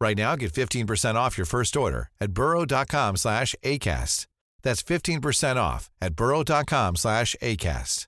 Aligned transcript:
Right 0.00 0.16
now, 0.16 0.34
get 0.34 0.52
15% 0.52 1.14
off 1.14 1.36
your 1.36 1.44
first 1.44 1.76
order 1.76 2.08
at 2.20 2.32
burrow.com 2.32 3.16
slash 3.16 3.54
ACAST. 3.62 4.26
That's 4.62 4.82
15% 4.82 5.56
off 5.56 5.90
at 6.00 6.16
burrow.com 6.16 6.96
slash 6.96 7.36
ACAST. 7.42 8.06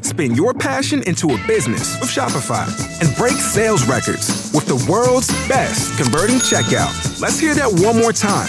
Spin 0.00 0.34
your 0.34 0.54
passion 0.54 1.04
into 1.04 1.28
a 1.32 1.46
business 1.46 2.00
with 2.00 2.10
Shopify 2.10 2.66
and 3.00 3.16
break 3.16 3.34
sales 3.34 3.86
records 3.86 4.50
with 4.52 4.66
the 4.66 4.84
world's 4.90 5.28
best 5.46 5.96
converting 5.96 6.36
checkout. 6.36 7.20
Let's 7.20 7.38
hear 7.38 7.54
that 7.54 7.70
one 7.84 7.96
more 7.96 8.12
time. 8.12 8.48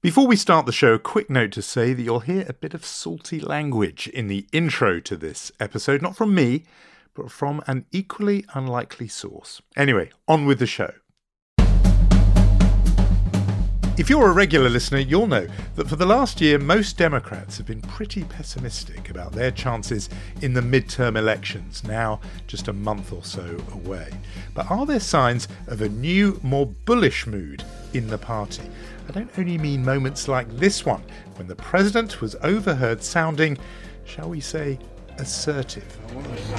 Before 0.00 0.28
we 0.28 0.36
start 0.36 0.64
the 0.64 0.70
show, 0.70 0.94
a 0.94 0.98
quick 1.00 1.28
note 1.28 1.50
to 1.52 1.60
say 1.60 1.92
that 1.92 2.00
you'll 2.00 2.20
hear 2.20 2.46
a 2.48 2.52
bit 2.52 2.72
of 2.72 2.86
salty 2.86 3.40
language 3.40 4.06
in 4.06 4.28
the 4.28 4.46
intro 4.52 5.00
to 5.00 5.16
this 5.16 5.50
episode, 5.58 6.02
not 6.02 6.16
from 6.16 6.36
me, 6.36 6.62
but 7.14 7.32
from 7.32 7.64
an 7.66 7.84
equally 7.90 8.44
unlikely 8.54 9.08
source. 9.08 9.60
Anyway, 9.76 10.10
on 10.28 10.46
with 10.46 10.60
the 10.60 10.68
show. 10.68 10.92
If 13.98 14.08
you're 14.08 14.30
a 14.30 14.32
regular 14.32 14.70
listener, 14.70 15.00
you'll 15.00 15.26
know 15.26 15.48
that 15.74 15.88
for 15.88 15.96
the 15.96 16.06
last 16.06 16.40
year, 16.40 16.60
most 16.60 16.96
Democrats 16.96 17.58
have 17.58 17.66
been 17.66 17.82
pretty 17.82 18.22
pessimistic 18.22 19.10
about 19.10 19.32
their 19.32 19.50
chances 19.50 20.08
in 20.42 20.54
the 20.54 20.60
midterm 20.60 21.18
elections, 21.18 21.82
now 21.82 22.20
just 22.46 22.68
a 22.68 22.72
month 22.72 23.12
or 23.12 23.24
so 23.24 23.60
away. 23.72 24.12
But 24.54 24.70
are 24.70 24.86
there 24.86 25.00
signs 25.00 25.48
of 25.66 25.82
a 25.82 25.88
new, 25.88 26.38
more 26.44 26.66
bullish 26.66 27.26
mood 27.26 27.64
in 27.92 28.08
the 28.08 28.18
party? 28.18 28.64
I 29.08 29.12
don't 29.12 29.30
only 29.38 29.58
mean 29.58 29.84
moments 29.84 30.28
like 30.28 30.48
this 30.56 30.84
one, 30.84 31.02
when 31.36 31.46
the 31.46 31.56
president 31.56 32.20
was 32.20 32.36
overheard 32.42 33.02
sounding, 33.02 33.58
shall 34.04 34.28
we 34.28 34.40
say, 34.40 34.78
assertive. 35.18 35.98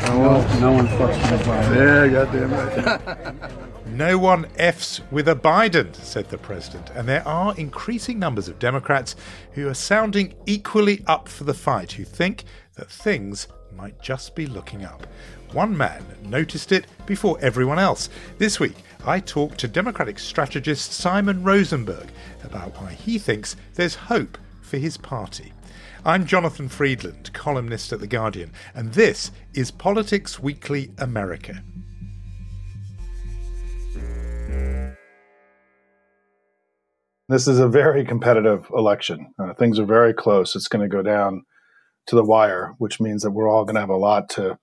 No, 0.08 0.60
no 0.60 0.72
one 0.74 0.88
fucks 0.88 1.76
Yeah, 1.76 2.08
goddamn 2.08 2.52
right. 2.52 3.52
No 3.88 4.20
one 4.20 4.46
F's 4.58 5.02
with 5.10 5.28
a 5.28 5.36
Biden, 5.36 5.96
said 5.96 6.30
the 6.30 6.38
president, 6.38 6.92
and 6.92 7.08
there 7.08 7.28
are 7.28 7.56
increasing 7.58 8.20
numbers 8.20 8.48
of 8.48 8.60
Democrats 8.60 9.16
who 9.54 9.68
are 9.68 9.74
sounding 9.74 10.36
equally 10.46 11.04
up 11.08 11.28
for 11.28 11.44
the 11.44 11.56
fight, 11.56 11.94
who 11.94 12.04
think 12.04 12.44
that 12.76 12.92
things 12.92 13.48
might 13.76 14.00
just 14.00 14.36
be 14.36 14.46
looking 14.46 14.86
up. 14.86 15.08
One 15.54 15.76
man 15.76 16.06
noticed 16.24 16.72
it 16.72 16.86
before 17.08 17.40
everyone 17.42 17.80
else. 17.80 18.10
This 18.38 18.60
week, 18.60 18.76
I 19.06 19.22
talked 19.22 19.60
to 19.60 19.68
Democratic 19.70 20.20
strategist 20.20 20.92
Simon 20.92 21.42
Rosenberg 21.42 22.10
about 22.44 22.80
why 22.82 22.92
he 22.92 23.18
thinks 23.18 23.56
there's 23.76 23.96
hope 23.96 24.38
for 24.62 24.78
his 24.78 24.98
party. 24.98 25.54
I'm 26.06 26.26
Jonathan 26.26 26.68
Freedland, 26.68 27.32
columnist 27.32 27.94
at 27.94 28.02
The 28.02 28.08
Guardian, 28.08 28.52
and 28.76 28.92
this 28.92 29.32
is 29.54 29.72
Politics 29.72 30.42
Weekly 30.42 30.92
America. 30.98 31.64
This 37.30 37.48
is 37.48 37.60
a 37.60 37.70
very 37.70 38.04
competitive 38.04 38.70
election. 38.76 39.34
Uh, 39.40 39.54
things 39.54 39.80
are 39.80 39.86
very 39.86 40.14
close. 40.14 40.58
It's 40.58 40.68
going 40.68 40.82
to 40.82 40.94
go 40.94 41.02
down 41.02 41.44
to 42.08 42.18
the 42.18 42.24
wire, 42.24 42.74
which 42.80 43.00
means 43.00 43.24
that 43.24 43.32
we're 43.32 43.50
all 43.50 43.64
going 43.64 43.76
to 43.76 43.82
have 43.82 43.90
a 43.90 43.96
lot 43.96 44.28
to 44.32 44.58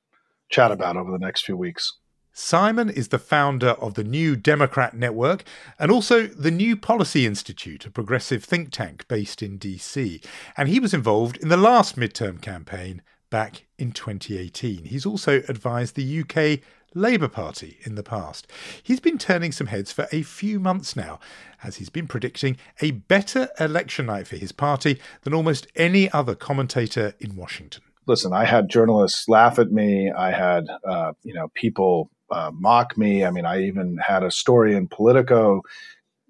chat 0.51 0.73
about 0.73 0.99
over 0.99 1.11
the 1.11 1.19
next 1.19 1.47
few 1.47 1.57
weeks. 1.57 1.91
Simon 2.39 2.91
is 2.91 3.09
the 3.09 3.19
founder 3.19 3.71
of 3.71 3.95
the 3.95 4.05
New 4.05 4.37
Democrat 4.37 4.93
Network 4.93 5.43
and 5.79 5.91
also 5.91 6.27
the 6.27 6.51
New 6.51 6.77
Policy 6.77 7.25
Institute, 7.25 7.87
a 7.87 7.91
progressive 7.91 8.45
think 8.45 8.71
tank 8.71 9.09
based 9.09 9.43
in 9.43 9.59
DC. 9.59 10.23
And 10.55 10.69
he 10.69 10.79
was 10.79 10.93
involved 10.93 11.39
in 11.39 11.49
the 11.49 11.57
last 11.57 11.97
midterm 11.97 12.43
campaign 12.43 13.01
back 13.31 13.65
in 13.79 13.91
2018. 13.91 14.85
He's 14.85 15.07
also 15.07 15.43
advised 15.49 15.97
the 15.97 16.21
UK 16.21 16.61
Labour 16.95 17.29
Party 17.29 17.79
in 17.85 17.95
the 17.95 18.03
past. 18.03 18.47
He's 18.83 19.01
been 19.01 19.17
turning 19.17 19.51
some 19.51 19.69
heads 19.69 19.91
for 19.91 20.07
a 20.13 20.21
few 20.21 20.61
months 20.61 20.95
now, 20.95 21.19
as 21.65 21.77
he's 21.77 21.89
been 21.89 22.07
predicting 22.07 22.59
a 22.83 22.91
better 22.91 23.49
election 23.59 24.07
night 24.07 24.27
for 24.27 24.37
his 24.37 24.53
party 24.53 25.01
than 25.23 25.33
almost 25.33 25.69
any 25.75 26.11
other 26.11 26.35
commentator 26.35 27.15
in 27.19 27.35
Washington. 27.35 27.83
Listen, 28.07 28.33
I 28.33 28.45
had 28.45 28.69
journalists 28.69 29.29
laugh 29.29 29.59
at 29.59 29.71
me. 29.71 30.11
I 30.11 30.31
had, 30.31 30.67
uh, 30.87 31.13
you 31.23 31.35
know, 31.35 31.49
people 31.55 32.11
uh, 32.31 32.51
mock 32.53 32.97
me. 32.97 33.25
I 33.25 33.31
mean, 33.31 33.47
I 33.47 33.63
even 33.63 33.99
had 34.05 34.23
a 34.23 34.31
story 34.31 34.75
in 34.75 34.89
Politico 34.89 35.63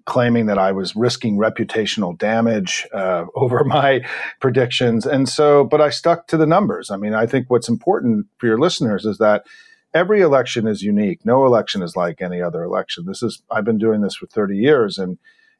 claiming 0.05 0.45
that 0.45 0.57
I 0.57 0.71
was 0.71 0.95
risking 0.95 1.37
reputational 1.37 2.17
damage 2.17 2.87
uh, 2.93 3.25
over 3.35 3.63
my 3.63 4.01
predictions. 4.39 5.05
And 5.05 5.29
so, 5.29 5.65
but 5.65 5.81
I 5.81 5.89
stuck 5.89 6.27
to 6.27 6.37
the 6.37 6.47
numbers. 6.47 6.89
I 6.89 6.97
mean, 6.97 7.13
I 7.13 7.27
think 7.27 7.49
what's 7.49 7.69
important 7.69 8.27
for 8.37 8.47
your 8.47 8.57
listeners 8.57 9.05
is 9.05 9.17
that 9.19 9.45
every 9.93 10.21
election 10.21 10.67
is 10.67 10.81
unique. 10.81 11.25
No 11.25 11.45
election 11.45 11.83
is 11.83 11.95
like 11.95 12.21
any 12.21 12.41
other 12.41 12.63
election. 12.63 13.05
This 13.05 13.21
is 13.21 13.43
I've 13.51 13.65
been 13.65 13.77
doing 13.77 14.01
this 14.01 14.15
for 14.15 14.27
30 14.27 14.55
years 14.55 14.97
and 14.97 15.17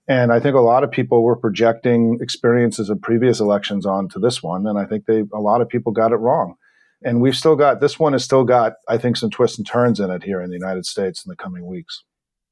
and 0.07 0.31
I 0.31 0.40
think 0.40 0.56
a 0.56 0.62
lot 0.62 0.84
of 0.84 0.91
people 0.91 1.23
were 1.23 1.35
projecting 1.35 2.19
experiences 2.22 2.90
of 2.90 3.01
previous 3.01 3.40
elections 3.40 3.85
onto 3.85 4.19
this 4.19 4.41
one 4.41 4.66
and 4.66 4.79
I 4.79 4.85
think 4.85 5.06
they 5.06 5.23
a 5.34 5.40
lot 5.40 5.62
of 5.62 5.69
people 5.69 5.91
got 5.91 6.12
it 6.12 6.18
wrong. 6.18 6.56
And 7.03 7.22
we've 7.22 7.35
still 7.35 7.56
got 7.56 7.79
this 7.79 8.00
one 8.00 8.13
has 8.13 8.23
still 8.23 8.44
got 8.44 8.73
I 8.88 8.97
think 8.97 9.18
some 9.18 9.29
twists 9.29 9.57
and 9.57 9.68
turns 9.68 10.00
in 10.00 10.09
it 10.09 10.23
here 10.23 10.41
in 10.41 10.50
the 10.50 10.56
United 10.56 10.85
States 10.85 11.25
in 11.25 11.29
the 11.29 11.35
coming 11.35 11.66
weeks. 11.66 12.03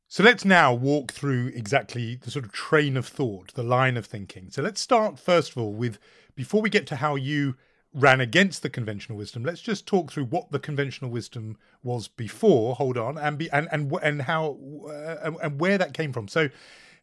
So 0.07 0.23
let's 0.23 0.45
now 0.45 0.73
walk 0.73 1.11
through 1.11 1.47
exactly 1.55 2.15
the 2.15 2.29
sort 2.29 2.45
of 2.45 2.51
train 2.51 2.95
of 2.95 3.07
thought, 3.07 3.53
the 3.55 3.63
line 3.63 3.97
of 3.97 4.05
thinking. 4.05 4.49
So 4.51 4.61
let's 4.61 4.79
start 4.79 5.19
first 5.19 5.51
of 5.51 5.57
all 5.57 5.73
with 5.73 5.97
before 6.35 6.61
we 6.61 6.69
get 6.69 6.85
to 6.87 6.97
how 6.97 7.15
you 7.15 7.55
ran 7.93 8.19
against 8.19 8.61
the 8.61 8.69
conventional 8.69 9.17
wisdom. 9.17 9.43
Let's 9.43 9.61
just 9.61 9.87
talk 9.87 10.11
through 10.11 10.25
what 10.25 10.51
the 10.51 10.59
conventional 10.59 11.09
wisdom 11.09 11.57
was 11.81 12.07
before. 12.09 12.75
Hold 12.75 12.97
on, 12.97 13.17
and 13.17 13.37
be 13.37 13.49
and 13.51 13.67
and 13.71 13.91
and 14.03 14.21
how 14.21 14.57
uh, 14.87 15.31
and 15.41 15.59
where 15.59 15.77
that 15.77 15.93
came 15.93 16.11
from. 16.11 16.27
So 16.27 16.49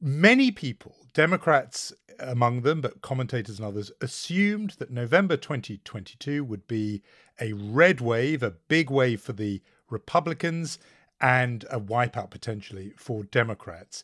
many 0.03 0.51
people, 0.51 0.97
Democrats 1.15 1.93
among 2.19 2.63
them, 2.63 2.81
but 2.81 3.01
commentators 3.03 3.59
and 3.59 3.67
others, 3.67 3.91
assumed 4.01 4.71
that 4.79 4.91
November 4.91 5.37
2022 5.37 6.45
would 6.45 6.67
be 6.67 7.03
a 7.41 7.53
red 7.53 8.01
wave, 8.01 8.43
a 8.43 8.51
big 8.51 8.91
wave 8.91 9.21
for 9.21 9.33
the 9.33 9.63
Republicans, 9.89 10.79
and 11.21 11.65
a 11.71 11.81
wipeout 11.81 12.31
potentially 12.31 12.93
for 12.97 13.25
Democrats. 13.25 14.03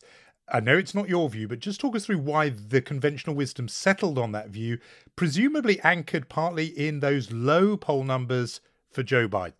I 0.51 0.61
know 0.61 0.77
it's 0.77 0.95
not 0.95 1.09
your 1.09 1.29
view, 1.29 1.47
but 1.47 1.59
just 1.59 1.79
talk 1.79 1.95
us 1.95 2.05
through 2.05 2.19
why 2.19 2.49
the 2.49 2.81
conventional 2.81 3.35
wisdom 3.35 3.67
settled 3.67 4.17
on 4.17 4.31
that 4.31 4.49
view, 4.49 4.79
presumably 5.15 5.79
anchored 5.81 6.29
partly 6.29 6.67
in 6.67 7.01
those 7.01 7.31
low 7.31 7.77
poll 7.77 8.03
numbers 8.03 8.61
for 8.89 9.03
Joe 9.03 9.27
Biden. 9.27 9.53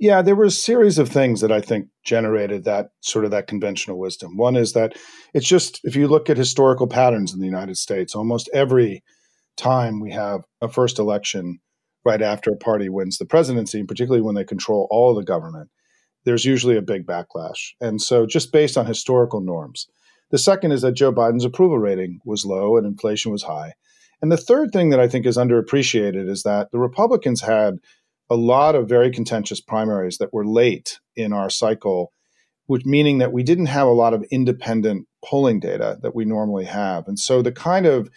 Yeah, 0.00 0.22
there 0.22 0.36
were 0.36 0.44
a 0.44 0.50
series 0.50 0.98
of 0.98 1.08
things 1.08 1.40
that 1.40 1.50
I 1.50 1.60
think 1.60 1.88
generated 2.04 2.64
that 2.64 2.90
sort 3.00 3.24
of 3.24 3.32
that 3.32 3.48
conventional 3.48 3.98
wisdom. 3.98 4.36
One 4.36 4.56
is 4.56 4.72
that 4.74 4.96
it's 5.34 5.48
just 5.48 5.80
if 5.84 5.96
you 5.96 6.06
look 6.06 6.30
at 6.30 6.36
historical 6.36 6.86
patterns 6.86 7.34
in 7.34 7.40
the 7.40 7.46
United 7.46 7.76
States, 7.76 8.14
almost 8.14 8.48
every 8.54 9.02
time 9.56 10.00
we 10.00 10.12
have 10.12 10.42
a 10.60 10.68
first 10.68 10.98
election 10.98 11.58
right 12.04 12.22
after 12.22 12.50
a 12.50 12.56
party 12.56 12.88
wins 12.88 13.18
the 13.18 13.26
presidency, 13.26 13.80
and 13.80 13.88
particularly 13.88 14.22
when 14.22 14.36
they 14.36 14.44
control 14.44 14.86
all 14.90 15.14
the 15.14 15.24
government, 15.24 15.68
there's 16.24 16.44
usually 16.44 16.76
a 16.76 16.82
big 16.82 17.06
backlash. 17.06 17.72
And 17.80 18.00
so 18.00 18.24
just 18.24 18.52
based 18.52 18.78
on 18.78 18.86
historical 18.86 19.40
norms, 19.40 19.88
the 20.30 20.38
second 20.38 20.72
is 20.72 20.82
that 20.82 20.92
Joe 20.92 21.12
Biden's 21.12 21.44
approval 21.44 21.78
rating 21.78 22.20
was 22.24 22.44
low 22.44 22.76
and 22.76 22.86
inflation 22.86 23.32
was 23.32 23.42
high. 23.42 23.72
And 24.20 24.32
the 24.32 24.36
third 24.36 24.72
thing 24.72 24.90
that 24.90 25.00
I 25.00 25.08
think 25.08 25.26
is 25.26 25.36
underappreciated 25.36 26.28
is 26.28 26.42
that 26.42 26.70
the 26.72 26.78
Republicans 26.78 27.40
had 27.40 27.74
a 28.30 28.36
lot 28.36 28.74
of 28.74 28.88
very 28.88 29.10
contentious 29.10 29.60
primaries 29.60 30.18
that 30.18 30.32
were 30.32 30.46
late 30.46 31.00
in 31.16 31.32
our 31.32 31.50
cycle, 31.50 32.12
which 32.66 32.84
meaning 32.84 33.18
that 33.18 33.32
we 33.32 33.42
didn't 33.42 33.66
have 33.66 33.88
a 33.88 33.92
lot 33.92 34.14
of 34.14 34.24
independent 34.30 35.06
polling 35.24 35.60
data 35.60 35.98
that 36.02 36.14
we 36.14 36.24
normally 36.24 36.64
have. 36.64 37.08
And 37.08 37.18
so 37.18 37.42
the 37.42 37.52
kind 37.52 37.86
of 37.86 38.10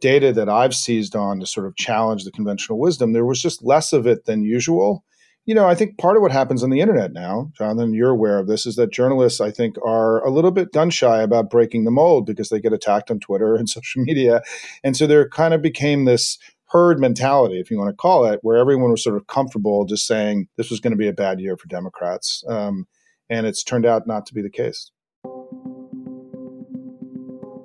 data 0.00 0.32
that 0.32 0.48
I've 0.48 0.74
seized 0.74 1.16
on 1.16 1.40
to 1.40 1.46
sort 1.46 1.66
of 1.66 1.76
challenge 1.76 2.24
the 2.24 2.30
conventional 2.30 2.78
wisdom, 2.78 3.12
there 3.12 3.24
was 3.24 3.40
just 3.40 3.64
less 3.64 3.92
of 3.92 4.06
it 4.06 4.26
than 4.26 4.44
usual. 4.44 5.04
You 5.46 5.54
know, 5.54 5.66
I 5.66 5.76
think 5.76 5.96
part 5.96 6.16
of 6.16 6.22
what 6.22 6.32
happens 6.32 6.62
on 6.64 6.70
the 6.70 6.80
internet 6.80 7.12
now, 7.12 7.52
Jonathan, 7.56 7.94
you're 7.94 8.10
aware 8.10 8.38
of 8.38 8.48
this, 8.48 8.66
is 8.66 8.74
that 8.76 8.90
journalists, 8.90 9.40
I 9.40 9.52
think, 9.52 9.76
are 9.84 10.24
a 10.24 10.30
little 10.30 10.50
bit 10.50 10.72
gun 10.72 10.90
shy 10.90 11.22
about 11.22 11.50
breaking 11.50 11.84
the 11.84 11.92
mold 11.92 12.26
because 12.26 12.48
they 12.48 12.60
get 12.60 12.72
attacked 12.72 13.10
on 13.10 13.20
Twitter 13.20 13.54
and 13.54 13.68
social 13.68 14.02
media. 14.02 14.42
And 14.82 14.96
so 14.96 15.06
there 15.06 15.28
kind 15.28 15.54
of 15.54 15.62
became 15.62 16.04
this 16.04 16.38
herd 16.68 16.98
mentality, 16.98 17.60
if 17.60 17.70
you 17.70 17.78
want 17.78 17.90
to 17.90 17.96
call 17.96 18.24
it, 18.24 18.40
where 18.42 18.56
everyone 18.56 18.90
was 18.90 19.04
sort 19.04 19.16
of 19.16 19.26
comfortable 19.26 19.84
just 19.84 20.06
saying 20.06 20.48
this 20.56 20.70
was 20.70 20.80
going 20.80 20.92
to 20.92 20.96
be 20.96 21.08
a 21.08 21.12
bad 21.12 21.40
year 21.40 21.56
for 21.56 21.68
Democrats. 21.68 22.42
Um, 22.48 22.86
and 23.28 23.46
it's 23.46 23.62
turned 23.62 23.86
out 23.86 24.06
not 24.06 24.26
to 24.26 24.34
be 24.34 24.42
the 24.42 24.50
case. 24.50 24.90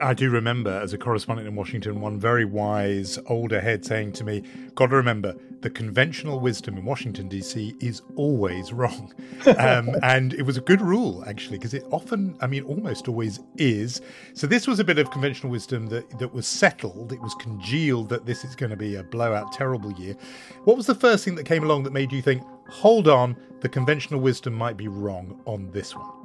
I 0.01 0.13
do 0.15 0.29
remember 0.29 0.71
as 0.71 0.93
a 0.93 0.97
correspondent 0.97 1.47
in 1.47 1.55
Washington, 1.55 2.01
one 2.01 2.19
very 2.19 2.43
wise 2.43 3.19
older 3.27 3.61
head 3.61 3.85
saying 3.85 4.13
to 4.13 4.23
me, 4.23 4.43
Got 4.73 4.87
to 4.87 4.95
remember, 4.95 5.35
the 5.61 5.69
conventional 5.69 6.39
wisdom 6.39 6.75
in 6.75 6.85
Washington, 6.85 7.27
D.C. 7.27 7.75
is 7.79 8.01
always 8.15 8.73
wrong. 8.73 9.13
Um, 9.61 9.95
and 10.01 10.33
it 10.33 10.43
was 10.43 10.57
a 10.57 10.61
good 10.61 10.81
rule, 10.81 11.23
actually, 11.27 11.57
because 11.57 11.73
it 11.73 11.83
often, 11.91 12.37
I 12.41 12.47
mean, 12.47 12.63
almost 12.63 13.07
always 13.07 13.39
is. 13.57 14.01
So 14.33 14.47
this 14.47 14.67
was 14.67 14.79
a 14.79 14.83
bit 14.83 14.97
of 14.97 15.11
conventional 15.11 15.51
wisdom 15.51 15.87
that, 15.87 16.19
that 16.19 16.33
was 16.33 16.47
settled. 16.47 17.11
It 17.11 17.21
was 17.21 17.35
congealed 17.35 18.09
that 18.09 18.25
this 18.25 18.43
is 18.43 18.55
going 18.55 18.69
to 18.69 18.75
be 18.75 18.95
a 18.95 19.03
blowout, 19.03 19.51
terrible 19.51 19.91
year. 19.93 20.15
What 20.63 20.77
was 20.77 20.85
the 20.85 20.95
first 20.95 21.25
thing 21.25 21.35
that 21.35 21.45
came 21.45 21.63
along 21.63 21.83
that 21.83 21.93
made 21.93 22.11
you 22.11 22.21
think, 22.21 22.43
hold 22.69 23.07
on, 23.07 23.35
the 23.59 23.69
conventional 23.69 24.19
wisdom 24.19 24.53
might 24.53 24.77
be 24.77 24.87
wrong 24.87 25.41
on 25.45 25.69
this 25.71 25.95
one? 25.95 26.20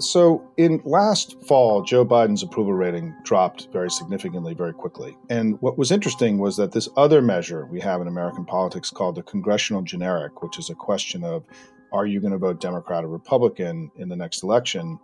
So, 0.00 0.48
in 0.56 0.80
last 0.84 1.42
fall, 1.42 1.82
Joe 1.82 2.04
Biden's 2.04 2.44
approval 2.44 2.72
rating 2.72 3.14
dropped 3.24 3.68
very 3.72 3.90
significantly, 3.90 4.54
very 4.54 4.72
quickly. 4.72 5.16
And 5.28 5.60
what 5.60 5.76
was 5.76 5.90
interesting 5.90 6.38
was 6.38 6.56
that 6.56 6.70
this 6.70 6.88
other 6.96 7.20
measure 7.20 7.66
we 7.66 7.80
have 7.80 8.00
in 8.00 8.06
American 8.06 8.44
politics 8.44 8.90
called 8.90 9.16
the 9.16 9.24
congressional 9.24 9.82
generic, 9.82 10.40
which 10.40 10.56
is 10.56 10.70
a 10.70 10.74
question 10.74 11.24
of 11.24 11.44
are 11.92 12.06
you 12.06 12.20
going 12.20 12.32
to 12.32 12.38
vote 12.38 12.60
Democrat 12.60 13.02
or 13.02 13.08
Republican 13.08 13.90
in 13.96 14.08
the 14.08 14.16
next 14.16 14.42
election, 14.44 15.00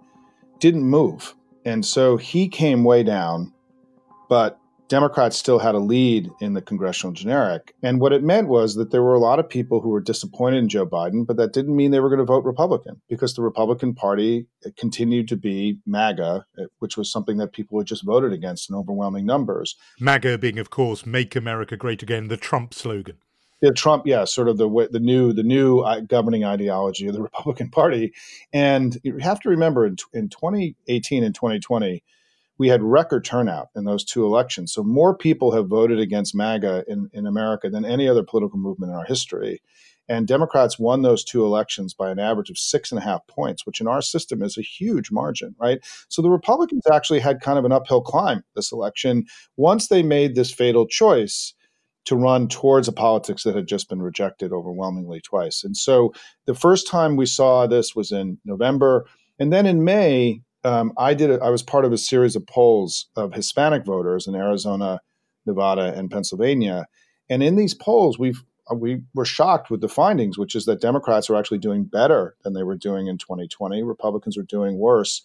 didn't 0.60 0.84
move. 0.84 1.34
And 1.64 1.84
so 1.84 2.16
he 2.16 2.48
came 2.48 2.84
way 2.84 3.02
down, 3.02 3.52
but 4.28 4.60
Democrats 4.88 5.36
still 5.36 5.58
had 5.58 5.74
a 5.74 5.78
lead 5.78 6.30
in 6.40 6.52
the 6.52 6.60
congressional 6.60 7.12
generic. 7.12 7.74
And 7.82 8.00
what 8.00 8.12
it 8.12 8.22
meant 8.22 8.48
was 8.48 8.74
that 8.74 8.90
there 8.90 9.02
were 9.02 9.14
a 9.14 9.20
lot 9.20 9.38
of 9.38 9.48
people 9.48 9.80
who 9.80 9.88
were 9.88 10.00
disappointed 10.00 10.58
in 10.58 10.68
Joe 10.68 10.86
Biden, 10.86 11.26
but 11.26 11.36
that 11.38 11.52
didn't 11.52 11.74
mean 11.74 11.90
they 11.90 12.00
were 12.00 12.10
going 12.10 12.18
to 12.18 12.24
vote 12.24 12.44
Republican 12.44 13.00
because 13.08 13.34
the 13.34 13.42
Republican 13.42 13.94
Party 13.94 14.46
continued 14.76 15.28
to 15.28 15.36
be 15.36 15.78
MAGA, 15.86 16.44
which 16.80 16.96
was 16.96 17.10
something 17.10 17.38
that 17.38 17.52
people 17.52 17.78
had 17.78 17.86
just 17.86 18.04
voted 18.04 18.32
against 18.32 18.68
in 18.68 18.76
overwhelming 18.76 19.24
numbers. 19.24 19.76
MAGA 20.00 20.38
being, 20.38 20.58
of 20.58 20.70
course, 20.70 21.06
Make 21.06 21.34
America 21.34 21.76
Great 21.76 22.02
Again, 22.02 22.28
the 22.28 22.36
Trump 22.36 22.74
slogan. 22.74 23.16
Yeah, 23.62 23.70
Trump, 23.70 24.06
yeah, 24.06 24.24
sort 24.24 24.48
of 24.48 24.58
the 24.58 24.88
the 24.90 25.00
new 25.00 25.32
the 25.32 25.42
new 25.42 25.78
uh, 25.78 26.00
governing 26.00 26.44
ideology 26.44 27.06
of 27.06 27.14
the 27.14 27.22
Republican 27.30 27.70
Party, 27.70 28.12
and 28.52 28.98
you 29.02 29.16
have 29.18 29.40
to 29.40 29.48
remember 29.48 29.86
in, 29.86 29.96
in 30.12 30.28
2018 30.28 31.24
and 31.24 31.34
2020, 31.34 32.04
we 32.58 32.68
had 32.68 32.82
record 32.82 33.24
turnout 33.24 33.68
in 33.74 33.84
those 33.84 34.04
two 34.04 34.24
elections. 34.24 34.72
So 34.72 34.82
more 34.82 35.16
people 35.16 35.52
have 35.52 35.68
voted 35.68 35.98
against 35.98 36.34
MAGA 36.34 36.84
in, 36.86 37.10
in 37.12 37.26
America 37.26 37.68
than 37.68 37.84
any 37.84 38.08
other 38.08 38.22
political 38.22 38.58
movement 38.58 38.92
in 38.92 38.96
our 38.96 39.04
history. 39.04 39.60
And 40.08 40.28
Democrats 40.28 40.78
won 40.78 41.02
those 41.02 41.24
two 41.24 41.44
elections 41.44 41.94
by 41.94 42.10
an 42.10 42.18
average 42.18 42.50
of 42.50 42.58
six 42.58 42.92
and 42.92 43.00
a 43.00 43.04
half 43.04 43.26
points, 43.26 43.64
which 43.64 43.80
in 43.80 43.88
our 43.88 44.02
system 44.02 44.42
is 44.42 44.58
a 44.58 44.62
huge 44.62 45.10
margin, 45.10 45.54
right? 45.58 45.78
So 46.08 46.20
the 46.20 46.30
Republicans 46.30 46.84
actually 46.92 47.20
had 47.20 47.40
kind 47.40 47.58
of 47.58 47.64
an 47.64 47.72
uphill 47.72 48.02
climb 48.02 48.44
this 48.54 48.70
election 48.70 49.24
once 49.56 49.88
they 49.88 50.02
made 50.02 50.34
this 50.34 50.52
fatal 50.52 50.86
choice 50.86 51.54
to 52.04 52.16
run 52.16 52.48
towards 52.48 52.86
a 52.86 52.92
politics 52.92 53.44
that 53.44 53.56
had 53.56 53.66
just 53.66 53.88
been 53.88 54.02
rejected 54.02 54.52
overwhelmingly 54.52 55.22
twice. 55.22 55.64
And 55.64 55.74
so 55.74 56.12
the 56.44 56.54
first 56.54 56.86
time 56.86 57.16
we 57.16 57.24
saw 57.24 57.66
this 57.66 57.96
was 57.96 58.12
in 58.12 58.38
November. 58.44 59.06
And 59.38 59.50
then 59.50 59.64
in 59.64 59.84
May, 59.84 60.42
um, 60.64 60.92
I 60.96 61.14
did. 61.14 61.30
A, 61.30 61.42
I 61.42 61.50
was 61.50 61.62
part 61.62 61.84
of 61.84 61.92
a 61.92 61.98
series 61.98 62.36
of 62.36 62.46
polls 62.46 63.06
of 63.16 63.34
Hispanic 63.34 63.84
voters 63.84 64.26
in 64.26 64.34
Arizona, 64.34 65.00
Nevada, 65.46 65.92
and 65.96 66.10
Pennsylvania, 66.10 66.86
and 67.28 67.42
in 67.42 67.56
these 67.56 67.74
polls, 67.74 68.18
we've 68.18 68.42
uh, 68.70 68.74
we 68.74 69.02
were 69.14 69.24
shocked 69.24 69.70
with 69.70 69.80
the 69.80 69.88
findings, 69.88 70.38
which 70.38 70.54
is 70.54 70.64
that 70.64 70.80
Democrats 70.80 71.28
are 71.28 71.36
actually 71.36 71.58
doing 71.58 71.84
better 71.84 72.36
than 72.42 72.54
they 72.54 72.62
were 72.62 72.76
doing 72.76 73.08
in 73.08 73.18
2020. 73.18 73.82
Republicans 73.82 74.38
are 74.38 74.42
doing 74.42 74.78
worse. 74.78 75.22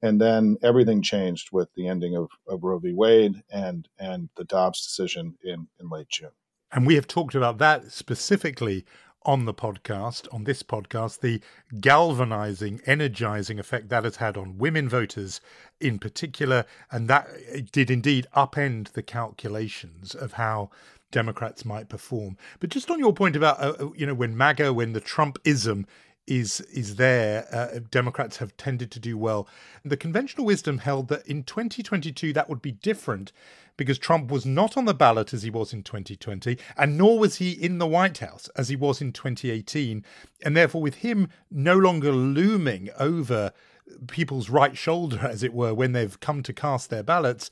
And 0.00 0.20
then 0.20 0.58
everything 0.62 1.02
changed 1.02 1.48
with 1.50 1.72
the 1.74 1.88
ending 1.88 2.14
of, 2.14 2.28
of 2.46 2.62
Roe 2.62 2.78
v. 2.78 2.92
Wade 2.92 3.42
and 3.50 3.88
and 3.98 4.28
the 4.36 4.44
Dobbs 4.44 4.82
decision 4.82 5.36
in, 5.42 5.66
in 5.80 5.88
late 5.88 6.08
June. 6.08 6.30
And 6.70 6.86
we 6.86 6.94
have 6.94 7.06
talked 7.06 7.34
about 7.34 7.58
that 7.58 7.90
specifically 7.90 8.84
on 9.28 9.44
the 9.44 9.52
podcast, 9.52 10.26
on 10.32 10.44
this 10.44 10.62
podcast, 10.62 11.20
the 11.20 11.38
galvanizing, 11.82 12.80
energizing 12.86 13.58
effect 13.58 13.90
that 13.90 14.04
has 14.04 14.16
had 14.16 14.38
on 14.38 14.56
women 14.56 14.88
voters 14.88 15.42
in 15.80 15.98
particular. 15.98 16.64
And 16.90 17.08
that 17.08 17.28
did 17.70 17.90
indeed 17.90 18.26
upend 18.34 18.92
the 18.92 19.02
calculations 19.02 20.14
of 20.14 20.32
how 20.32 20.70
Democrats 21.10 21.66
might 21.66 21.90
perform. 21.90 22.38
But 22.58 22.70
just 22.70 22.90
on 22.90 22.98
your 22.98 23.12
point 23.12 23.36
about, 23.36 23.60
uh, 23.60 23.74
uh 23.78 23.90
you 23.94 24.06
know, 24.06 24.14
when 24.14 24.34
MAGA, 24.34 24.72
when 24.72 24.94
the 24.94 25.00
Trumpism 25.00 25.84
is 26.28 26.60
is 26.72 26.96
there. 26.96 27.46
Uh, 27.50 27.80
Democrats 27.90 28.36
have 28.36 28.56
tended 28.56 28.90
to 28.92 29.00
do 29.00 29.16
well. 29.16 29.48
The 29.84 29.96
conventional 29.96 30.46
wisdom 30.46 30.78
held 30.78 31.08
that 31.08 31.26
in 31.26 31.42
2022 31.42 32.32
that 32.34 32.48
would 32.48 32.62
be 32.62 32.72
different 32.72 33.32
because 33.76 33.98
Trump 33.98 34.30
was 34.30 34.44
not 34.44 34.76
on 34.76 34.84
the 34.84 34.94
ballot 34.94 35.32
as 35.32 35.42
he 35.42 35.50
was 35.50 35.72
in 35.72 35.82
2020, 35.82 36.58
and 36.76 36.98
nor 36.98 37.18
was 37.18 37.36
he 37.36 37.52
in 37.52 37.78
the 37.78 37.86
White 37.86 38.18
House 38.18 38.48
as 38.56 38.68
he 38.68 38.76
was 38.76 39.00
in 39.00 39.12
2018, 39.12 40.04
and 40.44 40.56
therefore 40.56 40.82
with 40.82 40.96
him 40.96 41.28
no 41.50 41.76
longer 41.76 42.12
looming 42.12 42.90
over 42.98 43.52
people's 44.08 44.50
right 44.50 44.76
shoulder, 44.76 45.20
as 45.22 45.42
it 45.42 45.54
were, 45.54 45.72
when 45.72 45.92
they've 45.92 46.18
come 46.20 46.42
to 46.42 46.52
cast 46.52 46.90
their 46.90 47.04
ballots, 47.04 47.50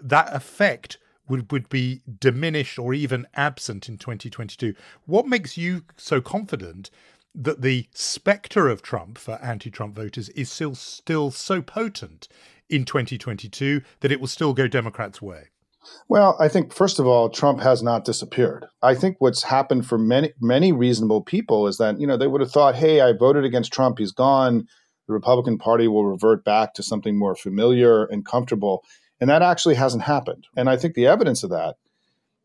that 0.00 0.34
effect 0.34 0.98
would, 1.28 1.50
would 1.50 1.68
be 1.68 2.02
diminished 2.20 2.78
or 2.78 2.94
even 2.94 3.26
absent 3.34 3.88
in 3.88 3.98
2022. 3.98 4.74
What 5.06 5.26
makes 5.26 5.56
you 5.56 5.82
so 5.96 6.20
confident 6.20 6.90
that 7.34 7.62
the 7.62 7.88
spectre 7.92 8.68
of 8.68 8.82
Trump 8.82 9.18
for 9.18 9.32
anti-Trump 9.42 9.94
voters 9.94 10.28
is 10.30 10.50
still 10.50 10.74
still 10.74 11.30
so 11.30 11.60
potent 11.60 12.28
in 12.68 12.84
2022 12.84 13.82
that 14.00 14.12
it 14.12 14.20
will 14.20 14.28
still 14.28 14.54
go 14.54 14.68
Democrats' 14.68 15.20
way? 15.20 15.48
Well, 16.08 16.36
I 16.40 16.48
think 16.48 16.72
first 16.72 16.98
of 16.98 17.06
all, 17.06 17.28
Trump 17.28 17.60
has 17.60 17.82
not 17.82 18.04
disappeared. 18.04 18.64
I 18.82 18.94
think 18.94 19.16
what's 19.18 19.42
happened 19.42 19.86
for 19.86 19.98
many 19.98 20.32
many 20.40 20.72
reasonable 20.72 21.22
people 21.22 21.66
is 21.66 21.76
that 21.78 22.00
you 22.00 22.06
know 22.06 22.16
they 22.16 22.26
would 22.26 22.40
have 22.40 22.52
thought, 22.52 22.76
"Hey, 22.76 23.00
I 23.00 23.12
voted 23.12 23.44
against 23.44 23.72
Trump; 23.72 23.98
he's 23.98 24.12
gone. 24.12 24.66
The 25.06 25.12
Republican 25.12 25.58
Party 25.58 25.86
will 25.86 26.06
revert 26.06 26.44
back 26.44 26.72
to 26.74 26.82
something 26.82 27.18
more 27.18 27.36
familiar 27.36 28.04
and 28.04 28.24
comfortable." 28.24 28.82
And 29.20 29.28
that 29.28 29.42
actually 29.42 29.74
hasn't 29.74 30.04
happened. 30.04 30.46
And 30.56 30.68
I 30.68 30.76
think 30.76 30.94
the 30.94 31.06
evidence 31.06 31.44
of 31.44 31.50
that 31.50 31.76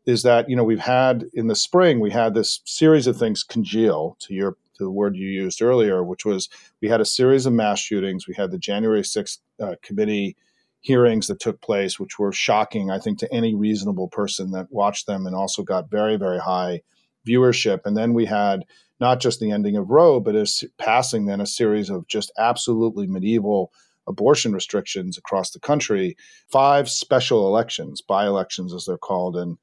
is 0.06 0.22
that 0.22 0.48
you 0.48 0.56
know 0.56 0.64
we've 0.64 0.78
had 0.78 1.24
in 1.32 1.46
the 1.46 1.56
spring 1.56 2.00
we 2.00 2.10
had 2.10 2.34
this 2.34 2.60
series 2.64 3.06
of 3.06 3.16
things 3.16 3.42
congeal 3.42 4.16
to 4.20 4.34
your 4.34 4.56
to 4.80 4.84
the 4.84 4.90
word 4.90 5.14
you 5.14 5.28
used 5.28 5.62
earlier, 5.62 6.02
which 6.02 6.24
was 6.24 6.48
we 6.80 6.88
had 6.88 7.00
a 7.00 7.06
series 7.06 7.46
of 7.46 7.52
mass 7.52 7.78
shootings. 7.78 8.26
We 8.26 8.34
had 8.34 8.50
the 8.50 8.58
January 8.58 9.02
6th 9.02 9.38
uh, 9.62 9.76
committee 9.82 10.36
hearings 10.80 11.26
that 11.26 11.40
took 11.40 11.60
place, 11.60 12.00
which 12.00 12.18
were 12.18 12.32
shocking, 12.32 12.90
I 12.90 12.98
think, 12.98 13.18
to 13.18 13.32
any 13.32 13.54
reasonable 13.54 14.08
person 14.08 14.52
that 14.52 14.68
watched 14.70 15.06
them 15.06 15.26
and 15.26 15.36
also 15.36 15.62
got 15.62 15.90
very, 15.90 16.16
very 16.16 16.38
high 16.38 16.80
viewership. 17.28 17.80
And 17.84 17.96
then 17.96 18.14
we 18.14 18.24
had 18.24 18.64
not 18.98 19.20
just 19.20 19.40
the 19.40 19.52
ending 19.52 19.76
of 19.76 19.90
Roe, 19.90 20.20
but 20.20 20.34
as 20.34 20.64
passing 20.78 21.26
then 21.26 21.40
a 21.40 21.46
series 21.46 21.90
of 21.90 22.06
just 22.08 22.32
absolutely 22.38 23.06
medieval 23.06 23.72
abortion 24.06 24.52
restrictions 24.52 25.18
across 25.18 25.50
the 25.50 25.60
country, 25.60 26.16
five 26.50 26.88
special 26.88 27.46
elections, 27.46 28.00
by 28.00 28.26
elections 28.26 28.74
as 28.74 28.86
they're 28.86 28.96
called 28.96 29.36
in, 29.36 29.58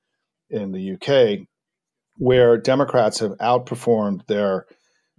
in 0.49 0.71
the 0.71 0.93
UK, 0.93 1.47
where 2.17 2.57
Democrats 2.57 3.19
have 3.19 3.31
outperformed 3.37 4.25
their 4.27 4.67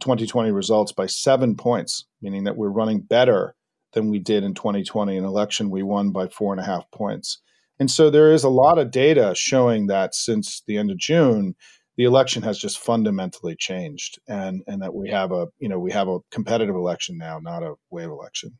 2020 0.01 0.51
results 0.51 0.93
by 0.93 1.07
seven 1.07 1.57
points, 1.57 2.07
meaning 2.23 2.45
that 2.45 2.57
we're 2.57 2.69
running 2.69 3.01
better 3.01 3.55
than 3.93 4.11
we 4.11 4.19
did 4.19 4.45
in 4.45 4.55
2020. 4.55 5.17
An 5.17 5.25
election 5.25 5.71
we 5.71 5.83
won 5.83 6.11
by 6.11 6.29
four 6.29 6.53
and 6.53 6.61
a 6.61 6.65
half 6.65 6.91
points. 6.91 7.41
And 7.81 7.91
so 7.91 8.11
there 8.11 8.33
is 8.33 8.45
a 8.45 8.49
lot 8.49 8.79
of 8.79 8.91
data 8.91 9.35
showing 9.37 9.87
that 9.87 10.15
since 10.15 10.63
the 10.67 10.77
end 10.77 10.91
of 10.91 10.99
June, 10.99 11.55
the 11.97 12.05
election 12.05 12.43
has 12.43 12.59
just 12.59 12.79
fundamentally 12.79 13.57
changed 13.57 14.19
and, 14.29 14.63
and 14.67 14.83
that 14.83 14.95
we 14.95 15.11
have 15.11 15.33
a 15.33 15.49
you 15.59 15.69
know 15.69 15.79
we 15.79 15.93
have 15.93 16.09
a 16.09 16.21
competitive 16.31 16.77
election 16.77 17.19
now, 17.19 17.39
not 17.41 17.63
a 17.63 17.75
wave 17.91 18.09
election. 18.09 18.59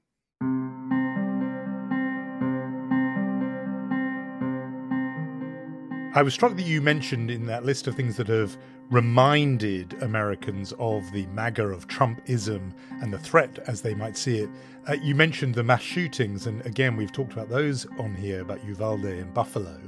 I 6.19 6.23
was 6.23 6.35
struck 6.35 6.57
that 6.57 6.67
you 6.67 6.83
mentioned 6.83 7.31
in 7.31 7.47
that 7.47 7.65
list 7.65 7.87
of 7.87 7.95
things 7.95 8.17
that 8.17 8.27
have 8.27 8.59
reminded 8.91 9.95
Americans 10.03 10.75
of 10.81 11.09
the 11.13 11.27
MAGA 11.27 11.69
of 11.69 11.87
Trumpism 11.87 12.73
and 13.01 13.13
the 13.13 13.21
threat 13.21 13.61
as 13.69 13.83
they 13.83 13.95
might 13.95 14.17
see 14.17 14.39
it. 14.39 14.51
Uh, 14.89 14.95
you 14.95 15.15
mentioned 15.15 15.55
the 15.55 15.63
mass 15.63 15.81
shootings, 15.81 16.49
and 16.49 16.61
again, 16.67 16.97
we've 16.97 17.13
talked 17.13 17.35
about 17.35 17.49
those 17.49 17.87
on 18.01 18.17
here 18.17 18.41
about 18.41 18.65
Uvalde 18.65 19.05
and 19.05 19.33
Buffalo. 19.33 19.79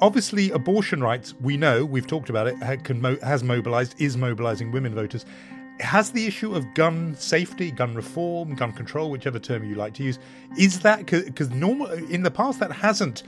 Obviously, 0.00 0.50
abortion 0.50 1.00
rights, 1.00 1.34
we 1.40 1.56
know, 1.56 1.84
we've 1.84 2.08
talked 2.08 2.28
about 2.28 2.48
it, 2.48 2.56
has 2.56 3.44
mobilized, 3.44 3.94
is 4.00 4.16
mobilizing 4.16 4.72
women 4.72 4.96
voters. 4.96 5.26
Has 5.78 6.10
the 6.10 6.26
issue 6.26 6.56
of 6.56 6.74
gun 6.74 7.14
safety, 7.14 7.70
gun 7.70 7.94
reform, 7.94 8.56
gun 8.56 8.72
control, 8.72 9.12
whichever 9.12 9.38
term 9.38 9.62
you 9.62 9.76
like 9.76 9.94
to 9.94 10.02
use, 10.02 10.18
is 10.58 10.80
that 10.80 11.06
because 11.06 11.50
normal 11.50 11.86
in 11.86 12.24
the 12.24 12.32
past 12.32 12.58
that 12.58 12.72
hasn't 12.72 13.22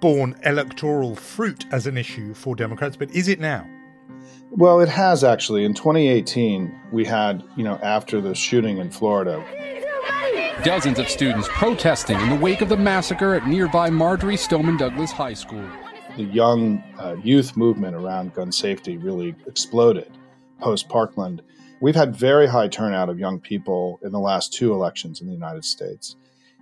borne 0.00 0.38
electoral 0.44 1.14
fruit 1.14 1.66
as 1.72 1.86
an 1.86 1.96
issue 1.96 2.34
for 2.34 2.54
Democrats, 2.54 2.96
but 2.96 3.10
is 3.10 3.28
it 3.28 3.40
now? 3.40 3.66
Well, 4.50 4.80
it 4.80 4.88
has 4.88 5.24
actually. 5.24 5.64
In 5.64 5.74
2018, 5.74 6.74
we 6.92 7.04
had, 7.04 7.42
you 7.56 7.64
know, 7.64 7.78
after 7.82 8.20
the 8.20 8.34
shooting 8.34 8.78
in 8.78 8.90
Florida, 8.90 9.44
dozens 10.64 10.98
of 10.98 11.08
students 11.08 11.48
protesting 11.52 12.18
in 12.20 12.30
the 12.30 12.36
wake 12.36 12.60
of 12.60 12.68
the 12.68 12.76
massacre 12.76 13.34
at 13.34 13.46
nearby 13.46 13.90
Marjory 13.90 14.36
Stoneman 14.36 14.76
Douglas 14.76 15.12
High 15.12 15.34
School. 15.34 15.68
The 16.16 16.24
young 16.24 16.82
uh, 16.98 17.16
youth 17.22 17.56
movement 17.56 17.94
around 17.94 18.34
gun 18.34 18.50
safety 18.50 18.96
really 18.96 19.34
exploded 19.46 20.10
post 20.60 20.88
Parkland. 20.88 21.42
We've 21.80 21.94
had 21.94 22.16
very 22.16 22.46
high 22.46 22.68
turnout 22.68 23.10
of 23.10 23.18
young 23.18 23.38
people 23.38 24.00
in 24.02 24.12
the 24.12 24.18
last 24.18 24.52
two 24.52 24.72
elections 24.72 25.20
in 25.20 25.26
the 25.26 25.34
United 25.34 25.64
States. 25.64 26.16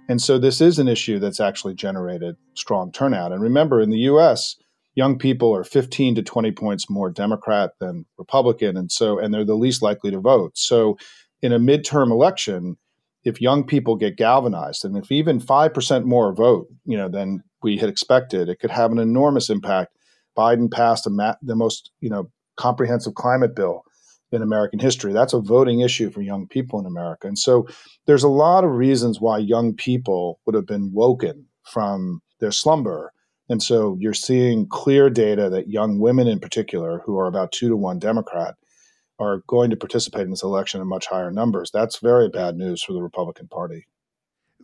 And 0.08 0.20
so 0.20 0.38
this 0.38 0.60
is 0.60 0.78
an 0.78 0.88
issue 0.88 1.18
that's 1.18 1.40
actually 1.40 1.74
generated 1.74 2.36
strong 2.54 2.92
turnout. 2.92 3.32
And 3.32 3.42
remember, 3.42 3.80
in 3.80 3.90
the 3.90 3.98
US, 4.10 4.56
young 4.94 5.18
people 5.18 5.54
are 5.54 5.64
15 5.64 6.16
to 6.16 6.22
20 6.22 6.52
points 6.52 6.90
more 6.90 7.10
Democrat 7.10 7.72
than 7.80 8.04
Republican. 8.18 8.76
And 8.76 8.92
so, 8.92 9.18
and 9.18 9.32
they're 9.32 9.44
the 9.44 9.54
least 9.54 9.82
likely 9.82 10.10
to 10.10 10.20
vote. 10.20 10.52
So 10.56 10.98
in 11.42 11.52
a 11.52 11.58
midterm 11.58 12.10
election, 12.10 12.76
if 13.24 13.40
young 13.40 13.64
people 13.64 13.96
get 13.96 14.16
galvanized 14.16 14.84
and 14.84 14.96
if 14.96 15.10
even 15.10 15.40
5% 15.40 16.04
more 16.04 16.34
vote, 16.34 16.66
you 16.84 16.96
know, 16.96 17.08
than 17.08 17.42
we 17.62 17.78
had 17.78 17.88
expected, 17.88 18.48
it 18.48 18.60
could 18.60 18.70
have 18.70 18.92
an 18.92 18.98
enormous 18.98 19.48
impact. 19.48 19.96
Biden 20.36 20.70
passed 20.70 21.08
ma- 21.08 21.34
the 21.40 21.56
most, 21.56 21.90
you 22.00 22.10
know, 22.10 22.30
comprehensive 22.56 23.14
climate 23.14 23.56
bill 23.56 23.82
in 24.34 24.42
American 24.42 24.78
history. 24.78 25.12
That's 25.12 25.32
a 25.32 25.40
voting 25.40 25.80
issue 25.80 26.10
for 26.10 26.22
young 26.22 26.46
people 26.46 26.78
in 26.80 26.86
America. 26.86 27.26
And 27.26 27.38
so 27.38 27.66
there's 28.06 28.22
a 28.22 28.28
lot 28.28 28.64
of 28.64 28.70
reasons 28.70 29.20
why 29.20 29.38
young 29.38 29.74
people 29.74 30.40
would 30.44 30.54
have 30.54 30.66
been 30.66 30.90
woken 30.92 31.46
from 31.62 32.20
their 32.40 32.52
slumber. 32.52 33.12
And 33.48 33.62
so 33.62 33.96
you're 34.00 34.14
seeing 34.14 34.66
clear 34.66 35.10
data 35.10 35.48
that 35.50 35.68
young 35.68 35.98
women 35.98 36.26
in 36.26 36.40
particular, 36.40 37.02
who 37.04 37.18
are 37.18 37.26
about 37.26 37.52
two 37.52 37.68
to 37.68 37.76
one 37.76 37.98
Democrat, 37.98 38.54
are 39.18 39.42
going 39.46 39.70
to 39.70 39.76
participate 39.76 40.22
in 40.22 40.30
this 40.30 40.42
election 40.42 40.80
in 40.80 40.88
much 40.88 41.06
higher 41.06 41.30
numbers. 41.30 41.70
That's 41.72 42.00
very 42.00 42.28
bad 42.28 42.56
news 42.56 42.82
for 42.82 42.92
the 42.92 43.02
Republican 43.02 43.48
Party 43.48 43.86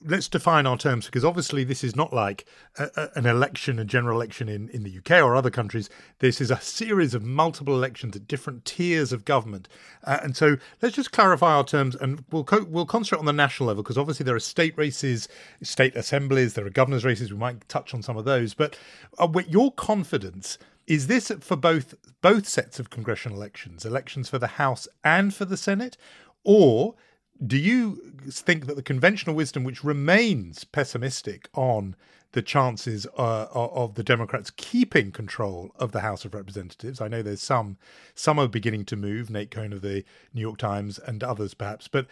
let's 0.05 0.29
define 0.29 0.67
our 0.67 0.77
terms 0.77 1.07
because 1.07 1.25
obviously 1.25 1.65
this 1.65 1.85
is 1.85 1.95
not 1.95 2.13
like 2.13 2.45
a, 2.79 2.89
a, 2.97 3.09
an 3.19 3.27
election, 3.27 3.79
a 3.79 3.85
general 3.85 4.17
election 4.17 4.49
in, 4.49 4.69
in 4.71 4.83
the 4.83 4.99
UK 4.99 5.23
or 5.23 5.35
other 5.35 5.51
countries. 5.51 5.91
This 6.19 6.41
is 6.41 6.51
a 6.51 6.61
series 6.61 7.15
of 7.15 7.23
multiple 7.23 7.75
elections 7.75 8.17
at 8.17 8.27
different 8.27 8.65
tiers 8.65 9.13
of 9.13 9.25
government, 9.25 9.69
uh, 10.05 10.19
and 10.23 10.37
so 10.37 10.57
let's 10.83 10.97
just 10.97 11.13
clarify 11.13 11.55
our 11.55 11.65
terms, 11.65 11.95
and 11.95 12.25
we'll 12.31 12.45
co- 12.45 12.67
we'll 12.69 12.87
concentrate 12.87 13.19
on 13.19 13.27
the 13.27 13.33
national 13.33 13.69
level 13.69 13.83
because 13.83 13.99
obviously 13.99 14.25
there 14.25 14.37
are 14.37 14.41
state 14.41 14.77
races, 14.77 15.29
state 15.63 15.97
assemblies, 15.97 16.55
there 16.55 16.67
are 16.67 16.71
governors' 16.71 17.05
races. 17.05 17.33
We 17.33 17.39
might 17.39 17.69
touch 17.69 17.95
on 17.95 18.03
some 18.03 18.17
of 18.17 18.25
those, 18.25 18.55
but 18.55 18.79
uh, 19.19 19.29
your 19.49 19.73
confidence 19.73 20.59
is 20.87 21.07
this 21.07 21.31
for 21.41 21.57
both 21.57 21.95
both 22.21 22.49
sets 22.49 22.79
of 22.79 22.91
congressional 22.91 23.39
elections, 23.39 23.85
elections 23.85 24.29
for 24.29 24.39
the 24.39 24.47
House 24.47 24.89
and 25.05 25.35
for 25.35 25.45
the 25.45 25.57
Senate, 25.57 25.97
or 26.45 26.95
do 27.45 27.57
you 27.57 28.01
think 28.31 28.67
that 28.67 28.77
the 28.77 28.83
conventional 28.83 29.35
wisdom, 29.35 29.65
which 29.65 29.83
remains 29.83 30.65
pessimistic 30.65 31.49
on 31.55 31.97
the 32.33 32.43
chances 32.43 33.07
uh, 33.19 33.47
of 33.53 33.95
the 33.95 34.05
Democrats 34.05 34.51
keeping 34.51 35.11
control 35.11 35.73
of 35.77 35.91
the 35.91 36.01
House 36.01 36.25
of 36.25 36.35
Representatives. 36.35 37.01
I 37.01 37.09
know 37.09 37.23
there's 37.23 37.43
some 37.43 37.77
some 38.15 38.39
are 38.39 38.47
beginning 38.47 38.85
to 38.87 38.97
move, 38.97 39.31
Nate 39.31 39.51
Cohn 39.51 39.73
of 39.73 39.83
the 39.83 40.05
New 40.33 40.41
York 40.41 40.59
Times 40.59 40.99
and 40.99 41.25
others 41.25 41.55
perhaps, 41.55 41.89
but 41.89 42.07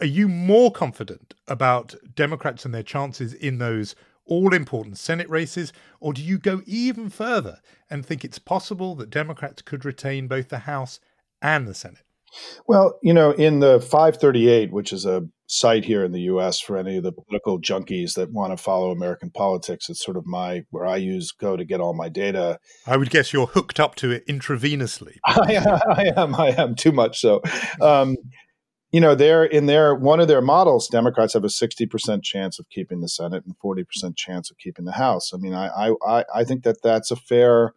are 0.00 0.06
you 0.06 0.26
more 0.26 0.72
confident 0.72 1.34
about 1.46 1.94
Democrats 2.14 2.64
and 2.64 2.74
their 2.74 2.82
chances 2.82 3.34
in 3.34 3.58
those 3.58 3.94
all 4.24 4.54
important 4.54 4.98
Senate 4.98 5.28
races, 5.28 5.72
or 6.00 6.12
do 6.12 6.22
you 6.22 6.38
go 6.38 6.62
even 6.66 7.10
further 7.10 7.60
and 7.90 8.04
think 8.04 8.24
it's 8.24 8.38
possible 8.38 8.94
that 8.94 9.10
Democrats 9.10 9.62
could 9.62 9.84
retain 9.84 10.28
both 10.28 10.48
the 10.48 10.60
House 10.60 11.00
and 11.42 11.66
the 11.66 11.74
Senate? 11.74 12.07
Well, 12.66 12.98
you 13.02 13.12
know, 13.12 13.32
in 13.32 13.60
the 13.60 13.80
538, 13.80 14.72
which 14.72 14.92
is 14.92 15.04
a 15.04 15.22
site 15.46 15.84
here 15.84 16.04
in 16.04 16.12
the 16.12 16.20
U.S. 16.22 16.60
for 16.60 16.76
any 16.76 16.98
of 16.98 17.02
the 17.02 17.12
political 17.12 17.60
junkies 17.60 18.14
that 18.14 18.32
want 18.32 18.52
to 18.52 18.62
follow 18.62 18.90
American 18.90 19.30
politics, 19.30 19.88
it's 19.88 20.04
sort 20.04 20.16
of 20.16 20.26
my 20.26 20.64
where 20.70 20.86
I 20.86 20.96
use 20.96 21.32
go 21.32 21.56
to 21.56 21.64
get 21.64 21.80
all 21.80 21.94
my 21.94 22.08
data. 22.08 22.58
I 22.86 22.96
would 22.96 23.10
guess 23.10 23.32
you're 23.32 23.46
hooked 23.46 23.80
up 23.80 23.94
to 23.96 24.10
it 24.10 24.26
intravenously. 24.26 25.16
I, 25.24 25.78
I 25.88 26.20
am. 26.20 26.34
I 26.34 26.48
am 26.48 26.74
too 26.74 26.92
much 26.92 27.20
so. 27.20 27.42
Um, 27.80 28.16
you 28.92 29.00
know, 29.00 29.14
they're 29.14 29.44
in 29.44 29.66
their 29.66 29.94
one 29.94 30.20
of 30.20 30.28
their 30.28 30.40
models. 30.40 30.88
Democrats 30.88 31.34
have 31.34 31.44
a 31.44 31.50
sixty 31.50 31.86
percent 31.86 32.24
chance 32.24 32.58
of 32.58 32.68
keeping 32.70 33.00
the 33.00 33.08
Senate 33.08 33.44
and 33.44 33.56
forty 33.58 33.84
percent 33.84 34.16
chance 34.16 34.50
of 34.50 34.58
keeping 34.58 34.84
the 34.84 34.92
House. 34.92 35.32
I 35.34 35.38
mean, 35.38 35.54
I 35.54 35.92
I 36.06 36.24
I 36.34 36.44
think 36.44 36.62
that 36.64 36.82
that's 36.82 37.10
a 37.10 37.16
fair 37.16 37.74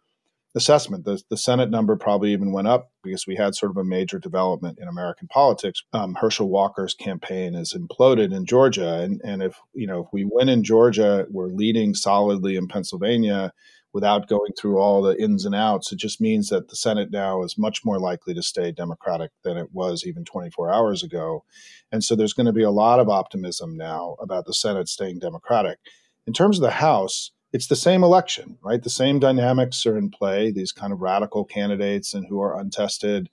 assessment. 0.54 1.04
The, 1.04 1.22
the 1.30 1.36
Senate 1.36 1.70
number 1.70 1.96
probably 1.96 2.32
even 2.32 2.52
went 2.52 2.68
up 2.68 2.90
because 3.02 3.26
we 3.26 3.36
had 3.36 3.54
sort 3.54 3.70
of 3.70 3.76
a 3.78 3.84
major 3.84 4.18
development 4.18 4.78
in 4.80 4.88
American 4.88 5.28
politics. 5.28 5.82
Um, 5.92 6.14
Herschel 6.14 6.48
Walker's 6.48 6.94
campaign 6.94 7.54
has 7.54 7.72
imploded 7.72 8.34
in 8.34 8.44
Georgia, 8.44 9.00
and 9.00 9.20
and 9.24 9.42
if 9.42 9.56
you 9.72 9.86
know 9.86 10.00
if 10.00 10.08
we 10.12 10.24
win 10.30 10.48
in 10.48 10.62
Georgia, 10.62 11.26
we're 11.30 11.48
leading 11.48 11.94
solidly 11.94 12.56
in 12.56 12.68
Pennsylvania 12.68 13.52
without 13.94 14.26
going 14.26 14.52
through 14.58 14.78
all 14.78 15.02
the 15.02 15.20
ins 15.20 15.44
and 15.44 15.54
outs. 15.54 15.92
It 15.92 15.98
just 15.98 16.20
means 16.20 16.48
that 16.48 16.68
the 16.68 16.76
Senate 16.76 17.10
now 17.10 17.42
is 17.42 17.58
much 17.58 17.84
more 17.84 17.98
likely 17.98 18.32
to 18.32 18.42
stay 18.42 18.72
Democratic 18.72 19.30
than 19.44 19.58
it 19.58 19.68
was 19.72 20.06
even 20.06 20.24
24 20.24 20.72
hours 20.72 21.02
ago, 21.02 21.44
and 21.90 22.04
so 22.04 22.14
there's 22.14 22.34
going 22.34 22.46
to 22.46 22.52
be 22.52 22.62
a 22.62 22.70
lot 22.70 23.00
of 23.00 23.08
optimism 23.08 23.76
now 23.76 24.16
about 24.20 24.44
the 24.44 24.54
Senate 24.54 24.88
staying 24.88 25.18
Democratic. 25.18 25.78
In 26.26 26.32
terms 26.32 26.58
of 26.58 26.62
the 26.62 26.70
House 26.70 27.32
it's 27.52 27.66
the 27.66 27.76
same 27.76 28.02
election, 28.02 28.58
right? 28.62 28.82
The 28.82 28.90
same 28.90 29.18
dynamics 29.18 29.84
are 29.86 29.98
in 29.98 30.10
play, 30.10 30.50
these 30.50 30.72
kind 30.72 30.92
of 30.92 31.00
radical 31.00 31.44
candidates 31.44 32.14
and 32.14 32.26
who 32.26 32.40
are 32.40 32.58
untested. 32.58 33.28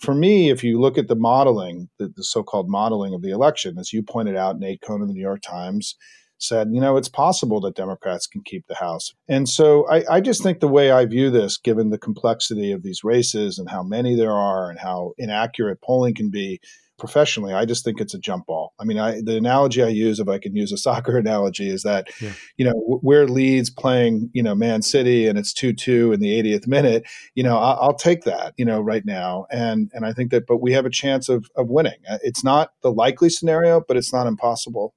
For 0.00 0.14
me, 0.14 0.50
if 0.50 0.64
you 0.64 0.80
look 0.80 0.96
at 0.96 1.08
the 1.08 1.16
modeling, 1.16 1.88
the, 1.98 2.08
the 2.08 2.24
so 2.24 2.42
called 2.42 2.68
modeling 2.68 3.14
of 3.14 3.22
the 3.22 3.30
election, 3.30 3.78
as 3.78 3.92
you 3.92 4.02
pointed 4.02 4.36
out, 4.36 4.58
Nate 4.58 4.80
Cohn 4.80 5.02
of 5.02 5.08
the 5.08 5.14
New 5.14 5.20
York 5.20 5.42
Times 5.42 5.96
said, 6.38 6.68
you 6.72 6.80
know, 6.80 6.96
it's 6.96 7.08
possible 7.08 7.60
that 7.60 7.74
Democrats 7.74 8.26
can 8.26 8.42
keep 8.42 8.66
the 8.68 8.76
House. 8.76 9.12
And 9.28 9.48
so 9.48 9.88
I, 9.90 10.04
I 10.08 10.20
just 10.20 10.42
think 10.42 10.60
the 10.60 10.68
way 10.68 10.92
I 10.92 11.04
view 11.04 11.30
this, 11.30 11.58
given 11.58 11.90
the 11.90 11.98
complexity 11.98 12.70
of 12.70 12.84
these 12.84 13.02
races 13.02 13.58
and 13.58 13.68
how 13.68 13.82
many 13.82 14.14
there 14.14 14.32
are 14.32 14.70
and 14.70 14.78
how 14.78 15.14
inaccurate 15.18 15.82
polling 15.82 16.14
can 16.14 16.30
be, 16.30 16.60
professionally, 16.98 17.54
I 17.54 17.64
just 17.64 17.84
think 17.84 18.00
it's 18.00 18.14
a 18.14 18.18
jump 18.18 18.46
ball. 18.46 18.74
I 18.78 18.84
mean, 18.84 18.98
I, 18.98 19.20
the 19.22 19.36
analogy 19.36 19.82
I 19.82 19.88
use, 19.88 20.20
if 20.20 20.28
I 20.28 20.38
can 20.38 20.54
use 20.54 20.72
a 20.72 20.76
soccer 20.88 21.16
analogy, 21.16 21.70
is 21.70 21.82
that, 21.82 22.08
yeah. 22.20 22.32
you 22.56 22.64
know, 22.64 22.74
we're 23.02 23.26
Leeds 23.26 23.70
playing, 23.70 24.30
you 24.32 24.42
know, 24.42 24.54
Man 24.54 24.82
City 24.82 25.26
and 25.26 25.38
it's 25.38 25.52
2 25.52 25.72
2 25.72 26.12
in 26.12 26.20
the 26.20 26.42
80th 26.42 26.66
minute, 26.66 27.04
you 27.34 27.42
know, 27.42 27.56
I'll, 27.56 27.78
I'll, 27.80 27.98
take 27.98 28.22
that, 28.24 28.54
you 28.56 28.64
know, 28.64 28.80
right 28.80 29.04
now. 29.04 29.46
And, 29.50 29.90
and 29.92 30.06
I 30.06 30.12
think 30.12 30.30
that, 30.30 30.46
but 30.46 30.58
we 30.58 30.72
have 30.72 30.86
a 30.86 30.90
chance 30.90 31.28
of, 31.28 31.46
of 31.56 31.68
winning. 31.68 31.98
Uh, 32.08 32.18
it's 32.22 32.44
not 32.44 32.72
the 32.82 32.92
likely 32.92 33.28
scenario, 33.28 33.80
but 33.86 33.96
it's 33.96 34.12
not 34.12 34.26
impossible. 34.26 34.94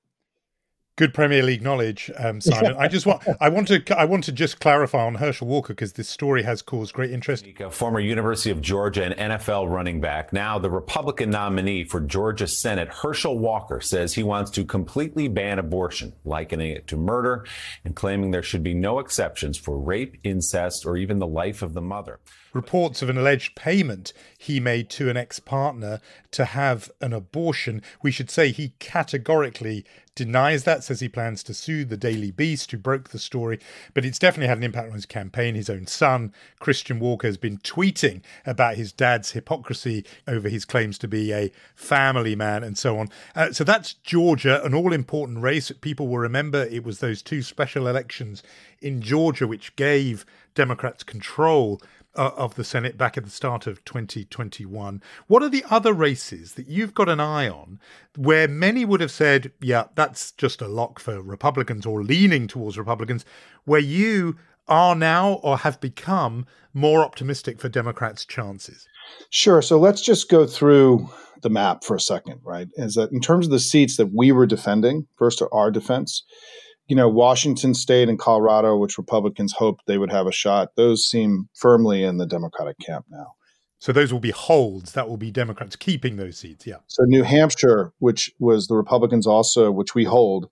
Good 1.02 1.16
Premier 1.16 1.42
League 1.42 1.64
knowledge, 1.64 2.12
um, 2.16 2.40
Simon. 2.42 2.76
I 2.78 2.88
just 2.88 3.08
want 3.08 3.24
I 3.40 3.50
want 3.50 3.70
to 3.70 3.84
I 3.98 4.06
want 4.06 4.24
to 4.26 4.32
just 4.32 4.60
clarify 4.60 5.04
on 5.04 5.16
Herschel 5.16 5.48
Walker 5.48 5.74
because 5.74 5.94
this 5.94 6.08
story 6.08 6.44
has 6.44 6.62
caused 6.62 6.94
great 6.94 7.10
interest. 7.10 7.44
Former 7.72 8.00
University 8.00 8.52
of 8.52 8.62
Georgia 8.62 9.06
and 9.06 9.32
NFL 9.32 9.68
running 9.68 10.00
back, 10.00 10.32
now 10.32 10.60
the 10.60 10.70
Republican 10.70 11.32
nominee 11.32 11.86
for 11.86 12.02
Georgia 12.02 12.48
Senate, 12.48 12.90
Herschel 12.90 13.40
Walker 13.40 13.82
says 13.82 14.14
he 14.14 14.22
wants 14.22 14.52
to 14.52 14.64
completely 14.64 15.28
ban 15.28 15.58
abortion, 15.58 16.14
likening 16.24 16.70
it 16.70 16.86
to 16.90 16.98
murder, 16.98 17.48
and 17.84 17.96
claiming 17.96 18.30
there 18.30 18.44
should 18.44 18.62
be 18.62 18.76
no 18.76 19.00
exceptions 19.00 19.58
for 19.58 19.80
rape, 19.80 20.20
incest, 20.24 20.86
or 20.86 20.98
even 20.98 21.18
the 21.18 21.26
life 21.26 21.64
of 21.64 21.74
the 21.74 21.82
mother 21.82 22.20
reports 22.54 23.02
of 23.02 23.10
an 23.10 23.18
alleged 23.18 23.56
payment 23.56 24.14
he 24.38 24.60
made 24.60 24.90
to 24.90 25.10
an 25.10 25.18
ex 25.18 25.40
partner 25.40 26.00
to 26.32 26.46
have 26.46 26.92
an 27.00 27.14
abortion. 27.14 27.82
We 28.02 28.12
should 28.12 28.30
say 28.30 28.52
he 28.52 28.74
categorically 28.80 29.86
denies 30.26 30.64
that, 30.66 30.84
says 30.84 31.00
he 31.00 31.10
plans 31.10 31.42
to 31.44 31.54
sue 31.54 31.84
the 31.84 31.98
Daily 31.98 32.30
Beast, 32.30 32.72
who 32.72 32.78
broke 32.78 33.10
the 33.10 33.20
story. 33.20 33.60
But 33.94 34.06
it's 34.06 34.20
definitely 34.20 34.48
had 34.48 34.58
an 34.58 34.64
impact 34.64 34.90
on 34.90 34.94
his 34.94 35.06
campaign. 35.06 35.56
His 35.56 35.70
own 35.70 35.88
son, 35.88 36.32
Christian 36.60 37.00
Walker, 37.00 37.28
has 37.28 37.38
been 37.38 37.58
tweeting 37.58 38.22
about 38.46 38.76
his 38.76 38.92
dad's 38.92 39.32
hypocrisy 39.32 40.06
over 40.28 40.48
his 40.48 40.66
claims 40.66 40.98
to 41.00 41.08
be 41.08 41.34
a 41.34 41.52
family 41.76 42.36
man 42.36 42.64
and 42.64 42.78
so 42.78 43.00
on. 43.00 43.10
Uh, 43.36 43.52
so 43.52 43.64
that's 43.64 43.94
Georgia, 43.94 44.64
an 44.64 44.74
all 44.74 44.94
important 44.94 45.40
race. 45.40 45.72
People 45.82 46.08
will 46.08 46.20
remember 46.20 46.66
it 46.66 46.84
was 46.84 47.00
those 47.00 47.22
two 47.22 47.42
special 47.42 47.88
elections 47.88 48.44
in 48.80 49.02
Georgia 49.02 49.48
which 49.48 49.76
gave 49.76 50.26
Democrats' 50.54 51.04
control 51.04 51.82
uh, 52.16 52.32
of 52.36 52.56
the 52.56 52.64
Senate 52.64 52.98
back 52.98 53.18
at 53.18 53.24
the 53.24 53.30
start 53.30 53.68
of 53.68 53.84
2021. 53.86 55.02
What 55.28 55.44
are 55.44 55.50
the 55.50 55.66
other 55.70 55.94
races 55.94 56.54
that 56.54 56.68
you've 56.68 56.94
got 56.94 57.10
an 57.10 57.20
eye 57.20 57.48
on 57.48 57.80
where 58.18 58.48
many 58.48 58.86
would 58.86 59.02
have 59.02 59.12
said, 59.12 59.52
yeah, 59.62 59.86
that's 59.96 60.32
just 60.34 60.62
a 60.62 60.68
lock 60.68 61.00
for 61.00 61.22
Republicans 61.22 61.86
or 61.86 62.04
leaning 62.04 62.48
towards 62.48 62.78
Republicans, 62.78 63.26
where 63.66 63.80
you 63.80 64.38
are 64.68 64.96
now 64.96 65.34
or 65.44 65.60
have 65.60 65.80
become 65.82 66.46
more 66.74 67.02
optimistic 67.02 67.60
for 67.60 67.70
Democrats' 67.70 68.26
chances? 68.26 68.88
Sure. 69.30 69.62
So 69.62 69.80
let's 69.80 70.02
just 70.02 70.30
go 70.30 70.46
through 70.46 71.10
the 71.42 71.50
map 71.50 71.84
for 71.84 71.96
a 71.96 72.00
second, 72.00 72.40
right? 72.44 72.68
Is 72.76 72.96
that 72.96 73.12
in 73.12 73.20
terms 73.20 73.48
of 73.48 73.52
the 73.52 73.60
seats 73.60 73.98
that 73.98 74.14
we 74.14 74.32
were 74.32 74.46
defending, 74.46 75.08
first 75.18 75.42
our 75.52 75.72
defense, 75.72 76.24
you 76.92 76.96
know, 76.98 77.08
Washington 77.08 77.74
State 77.74 78.10
and 78.10 78.20
Colorado, 78.20 78.76
which 78.76 78.98
Republicans 78.98 79.54
hoped 79.54 79.86
they 79.88 79.98
would 79.98 80.12
have 80.12 80.28
a 80.28 80.32
shot, 80.32 80.76
those 80.76 81.06
seem 81.06 81.48
firmly 81.54 82.04
in 82.04 82.18
the 82.18 82.26
Democratic 82.26 82.78
camp 82.80 83.06
now. 83.10 83.28
So 83.80 83.94
those 83.94 84.12
will 84.12 84.20
be 84.20 84.32
holds. 84.32 84.92
That 84.92 85.08
will 85.08 85.16
be 85.16 85.32
Democrats 85.32 85.78
keeping 85.78 86.18
those 86.18 86.38
seats. 86.38 86.68
Yeah. 86.68 86.80
So 86.88 87.04
New 87.06 87.24
Hampshire, 87.24 87.94
which 88.00 88.30
was 88.40 88.68
the 88.68 88.76
Republicans 88.76 89.26
also, 89.26 89.72
which 89.72 89.96
we 89.96 90.04
hold, 90.04 90.50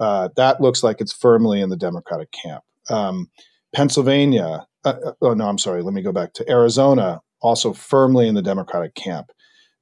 uh, 0.00 0.30
that 0.34 0.60
looks 0.60 0.82
like 0.82 1.00
it's 1.00 1.12
firmly 1.12 1.60
in 1.60 1.68
the 1.68 1.76
Democratic 1.76 2.32
camp. 2.32 2.64
Um, 2.90 3.30
Pennsylvania, 3.72 4.66
uh, 4.84 4.94
uh 5.04 5.12
oh 5.22 5.34
no, 5.34 5.48
I'm 5.48 5.56
sorry. 5.56 5.82
Let 5.82 5.94
me 5.94 6.02
go 6.02 6.10
back 6.10 6.32
to 6.32 6.50
Arizona, 6.50 7.20
also 7.40 7.72
firmly 7.72 8.26
in 8.26 8.34
the 8.34 8.42
Democratic 8.42 8.96
camp. 8.96 9.30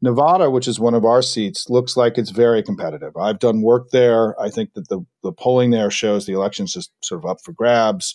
Nevada, 0.04 0.50
which 0.50 0.68
is 0.68 0.78
one 0.78 0.92
of 0.92 1.06
our 1.06 1.22
seats, 1.22 1.70
looks 1.70 1.96
like 1.96 2.18
it's 2.18 2.30
very 2.30 2.62
competitive. 2.62 3.16
I've 3.16 3.38
done 3.38 3.62
work 3.62 3.88
there. 3.90 4.38
I 4.38 4.50
think 4.50 4.74
that 4.74 4.88
the, 4.90 5.00
the 5.22 5.32
polling 5.32 5.70
there 5.70 5.90
shows 5.90 6.26
the 6.26 6.34
election's 6.34 6.74
just 6.74 6.92
sort 7.02 7.24
of 7.24 7.30
up 7.30 7.38
for 7.42 7.52
grabs. 7.52 8.14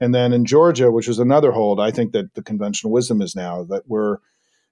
And 0.00 0.14
then 0.14 0.32
in 0.32 0.46
Georgia, 0.46 0.90
which 0.90 1.08
is 1.08 1.18
another 1.18 1.52
hold, 1.52 1.78
I 1.78 1.90
think 1.90 2.12
that 2.12 2.34
the 2.34 2.42
conventional 2.42 2.90
wisdom 2.90 3.20
is 3.20 3.36
now 3.36 3.64
that 3.64 3.82
we're, 3.86 4.16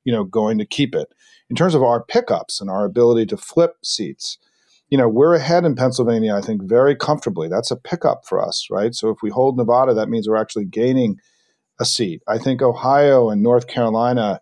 you 0.05 0.13
know, 0.13 0.25
going 0.25 0.57
to 0.57 0.65
keep 0.65 0.95
it. 0.95 1.09
In 1.51 1.55
terms 1.55 1.75
of 1.75 1.83
our 1.83 2.03
pickups 2.03 2.63
and 2.63 2.71
our 2.71 2.87
ability 2.87 3.27
to 3.27 3.37
flip 3.37 3.75
seats, 3.85 4.39
you 4.89 4.97
know, 4.97 5.07
we're 5.07 5.35
ahead 5.35 5.67
in 5.67 5.75
Pennsylvania, 5.75 6.35
I 6.35 6.41
think, 6.41 6.63
very 6.63 6.97
comfortably. 6.97 7.49
That's 7.49 7.71
a 7.71 7.77
pickup 7.77 8.23
for 8.25 8.43
us, 8.43 8.69
right? 8.71 8.95
So 8.95 9.11
if 9.11 9.19
we 9.23 9.29
hold 9.29 9.59
Nevada, 9.59 9.93
that 9.93 10.09
means 10.09 10.27
we're 10.27 10.37
actually 10.37 10.65
gaining 10.65 11.17
a 11.79 11.85
seat. 11.85 12.23
I 12.27 12.39
think 12.39 12.63
Ohio 12.63 13.29
and 13.29 13.43
North 13.43 13.67
Carolina 13.67 14.41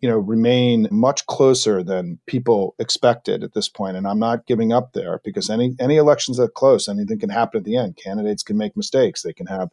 you 0.00 0.08
know, 0.08 0.18
remain 0.18 0.86
much 0.90 1.26
closer 1.26 1.82
than 1.82 2.18
people 2.26 2.74
expected 2.78 3.42
at 3.42 3.54
this 3.54 3.68
point. 3.68 3.96
And 3.96 4.06
I'm 4.06 4.18
not 4.18 4.46
giving 4.46 4.72
up 4.72 4.92
there 4.92 5.20
because 5.24 5.50
any 5.50 5.74
any 5.80 5.96
elections 5.96 6.36
that 6.36 6.54
close, 6.54 6.88
anything 6.88 7.18
can 7.18 7.30
happen 7.30 7.58
at 7.58 7.64
the 7.64 7.76
end. 7.76 7.96
Candidates 7.96 8.42
can 8.42 8.56
make 8.56 8.76
mistakes. 8.76 9.22
They 9.22 9.32
can 9.32 9.46
have, 9.46 9.70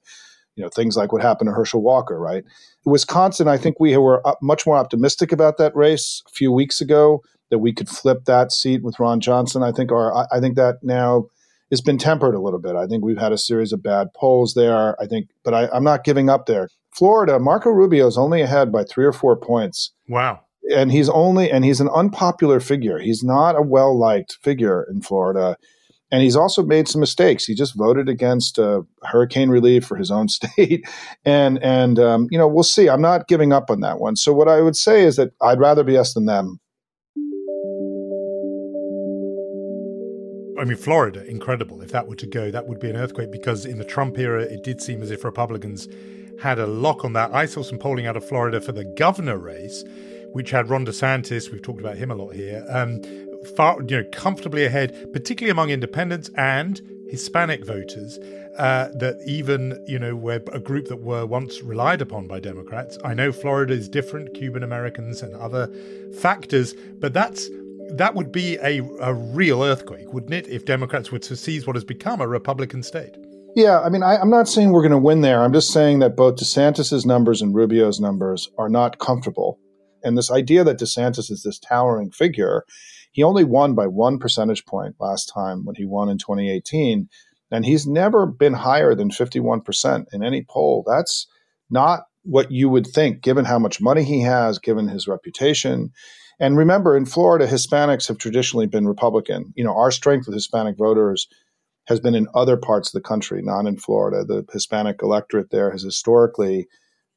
you 0.56 0.64
know, 0.64 0.70
things 0.70 0.98
like 0.98 1.12
what 1.12 1.22
happened 1.22 1.50
to 1.50 1.54
Herschel 1.54 1.82
Walker, 1.82 2.20
right? 2.20 2.44
Wisconsin, 2.86 3.48
I 3.48 3.58
think 3.58 3.80
we 3.80 3.96
were 3.98 4.24
much 4.42 4.66
more 4.66 4.78
optimistic 4.78 5.32
about 5.32 5.58
that 5.58 5.76
race 5.76 6.24
a 6.28 6.32
few 6.32 6.52
weeks 6.52 6.82
ago 6.82 7.22
that 7.52 7.60
we 7.60 7.74
could 7.74 7.90
flip 7.90 8.26
that 8.26 8.52
seat 8.52 8.84
with 8.84 9.00
Ron 9.00 9.20
Johnson. 9.20 9.62
I 9.62 9.72
think 9.72 9.92
our 9.92 10.28
I 10.32 10.40
think 10.40 10.56
that 10.56 10.80
now 10.82 11.26
has 11.72 11.82
been 11.82 11.98
tempered 11.98 12.36
a 12.36 12.42
little 12.42 12.60
bit. 12.60 12.76
I 12.76 12.88
think 12.88 13.04
we've 13.04 13.18
had 13.18 13.32
a 13.32 13.38
series 13.38 13.74
of 13.74 13.82
bad 13.82 14.14
polls 14.14 14.54
there. 14.54 15.00
I 15.02 15.08
think, 15.08 15.30
but 15.44 15.54
I, 15.54 15.68
I'm 15.70 15.84
not 15.84 16.04
giving 16.04 16.30
up 16.30 16.46
there. 16.46 16.70
Florida, 16.94 17.40
Marco 17.40 17.70
Rubio 17.70 18.08
is 18.08 18.18
only 18.18 18.42
ahead 18.42 18.72
by 18.72 18.84
three 18.84 19.06
or 19.06 19.12
four 19.12 19.36
points. 19.36 19.92
Wow. 20.08 20.42
And 20.74 20.92
he's 20.92 21.10
only, 21.10 21.52
and 21.52 21.66
he's 21.66 21.82
an 21.82 21.90
unpopular 21.90 22.60
figure. 22.60 23.00
He's 23.00 23.24
not 23.24 23.56
a 23.56 23.62
well 23.62 23.98
liked 23.98 24.38
figure 24.42 24.88
in 24.90 25.02
Florida. 25.02 25.58
And 26.12 26.22
he's 26.22 26.36
also 26.36 26.64
made 26.64 26.88
some 26.88 27.02
mistakes. 27.02 27.46
He 27.46 27.56
just 27.56 27.76
voted 27.76 28.08
against 28.08 28.58
uh, 28.58 28.84
hurricane 29.04 29.50
relief 29.50 29.86
for 29.86 29.98
his 29.98 30.12
own 30.12 30.30
state, 30.30 30.88
and 31.26 31.62
and 31.64 31.98
um, 31.98 32.28
you 32.30 32.38
know 32.38 32.48
we'll 32.48 32.64
see. 32.64 32.88
I'm 32.88 33.02
not 33.02 33.28
giving 33.28 33.52
up 33.52 33.72
on 33.72 33.82
that 33.82 34.00
one. 34.00 34.16
So 34.16 34.32
what 34.32 34.48
I 34.48 34.62
would 34.62 34.76
say 34.78 35.04
is 35.04 35.16
that 35.16 35.32
I'd 35.42 35.60
rather 35.60 35.84
be 35.84 35.98
us 35.98 36.14
than 36.14 36.26
them. 36.26 36.60
Mean, 40.66 40.78
Florida, 40.78 41.26
incredible. 41.30 41.82
If 41.82 41.92
that 41.92 42.08
were 42.08 42.16
to 42.16 42.28
go, 42.28 42.52
that 42.52 42.68
would 42.68 42.80
be 42.80 42.90
an 42.90 42.96
earthquake 42.96 43.32
because 43.32 43.66
in 43.66 43.78
the 43.78 43.86
Trump 43.86 44.18
era, 44.18 44.44
it 44.44 44.64
did 44.64 44.82
seem 44.82 45.02
as 45.02 45.12
if 45.12 45.24
Republicans 45.24 45.88
had 46.42 46.60
a 46.60 46.68
lock 46.68 47.06
on 47.06 47.14
that. 47.14 47.34
I 47.34 47.46
saw 47.46 47.62
some 47.64 47.78
polling 47.78 48.08
out 48.08 48.18
of 48.18 48.28
Florida 48.28 48.60
for 48.60 48.72
the 48.72 48.84
governor 48.84 49.38
race, 49.38 49.84
which 50.34 50.52
had 50.52 50.70
Ron 50.70 50.86
DeSantis. 50.86 51.52
We've 51.52 51.62
talked 51.62 51.80
about 51.80 51.98
him 51.98 52.12
a 52.12 52.16
lot 52.16 52.34
here. 52.34 52.66
Um, 52.70 53.02
far, 53.56 53.82
you 53.82 53.98
know, 53.98 54.04
comfortably 54.12 54.66
ahead, 54.66 55.14
particularly 55.14 55.52
among 55.52 55.70
independents 55.70 56.30
and 56.36 56.82
Hispanic 57.10 57.66
voters. 57.66 58.20
Uh, 58.58 58.88
that 58.94 59.22
even 59.26 59.84
you 59.86 60.00
know 60.00 60.16
were 60.16 60.42
a 60.54 60.62
group 60.62 60.88
that 60.88 61.02
were 61.02 61.26
once 61.26 61.62
relied 61.62 62.02
upon 62.02 62.26
by 62.26 62.40
Democrats. 62.40 62.98
I 63.04 63.14
know 63.14 63.34
Florida 63.34 63.74
is 63.74 63.90
different, 63.90 64.34
Cuban 64.34 64.64
Americans 64.64 65.22
and 65.22 65.36
other 65.36 65.70
factors, 66.22 66.74
but 67.02 67.14
that's 67.14 67.50
that 67.94 68.16
would 68.16 68.32
be 68.32 68.58
a, 68.58 68.82
a 69.02 69.14
real 69.14 69.64
earthquake, 69.64 70.12
wouldn't 70.14 70.34
it, 70.34 70.48
if 70.48 70.66
Democrats 70.66 71.12
were 71.12 71.20
to 71.20 71.36
seize 71.36 71.66
what 71.68 71.76
has 71.76 71.84
become 71.84 72.22
a 72.22 72.28
Republican 72.28 72.84
state? 72.84 73.16
Yeah, 73.56 73.80
I 73.80 73.90
mean, 73.90 74.04
I, 74.04 74.20
am 74.20 74.30
not 74.30 74.50
saying 74.50 74.72
we're 74.72 74.82
going 74.82 74.92
to 74.92 74.98
win 74.98 75.22
there. 75.22 75.42
I'm 75.42 75.54
just 75.54 75.72
saying 75.72 76.00
that 76.00 76.18
both 76.18 76.36
DeSantis's 76.36 77.06
numbers 77.06 77.42
and 77.42 77.56
Rubio's 77.56 78.02
numbers 78.02 78.50
are 78.58 78.68
not 78.68 79.00
comfortable. 79.00 79.60
And 80.04 80.18
this 80.18 80.30
idea 80.30 80.64
that 80.66 80.78
DeSantis 80.78 81.32
is 81.32 81.44
this 81.44 81.58
towering 81.58 82.12
figure, 82.12 82.66
he 83.12 83.24
only 83.24 83.46
won 83.46 83.74
by 83.74 83.88
one 83.88 84.20
percentage 84.20 84.66
point 84.66 84.96
last 85.00 85.32
time 85.34 85.64
when 85.64 85.76
he 85.76 85.86
won 85.86 86.10
in 86.10 86.18
2018. 86.18 87.08
And 87.50 87.66
he's 87.66 87.88
never 87.88 88.26
been 88.26 88.54
higher 88.54 88.94
than 88.94 89.10
51% 89.10 90.06
in 90.12 90.22
any 90.22 90.44
poll. 90.44 90.84
That's 90.86 91.28
not 91.70 92.02
what 92.24 92.52
you 92.52 92.68
would 92.68 92.88
think, 92.88 93.22
given 93.22 93.46
how 93.46 93.60
much 93.60 93.80
money 93.80 94.04
he 94.04 94.22
has, 94.22 94.60
given 94.60 94.90
his 94.90 95.08
reputation. 95.08 95.94
And 96.40 96.58
remember, 96.58 96.98
in 96.98 97.06
Florida, 97.06 97.48
Hispanics 97.48 98.08
have 98.08 98.18
traditionally 98.18 98.68
been 98.68 98.88
Republican. 98.88 99.54
You 99.56 99.64
know, 99.64 99.76
our 99.76 99.92
strength 99.92 100.28
with 100.28 100.36
Hispanic 100.36 100.78
voters 100.78 101.28
has 101.88 102.00
been 102.00 102.16
in 102.16 102.28
other 102.34 102.58
parts 102.58 102.90
of 102.90 102.94
the 102.94 103.08
country, 103.08 103.42
not 103.42 103.68
in 103.68 103.78
Florida. 103.78 104.26
The 104.26 104.46
Hispanic 104.52 105.02
electorate 105.02 105.52
there 105.52 105.72
has 105.72 105.84
historically 105.84 106.68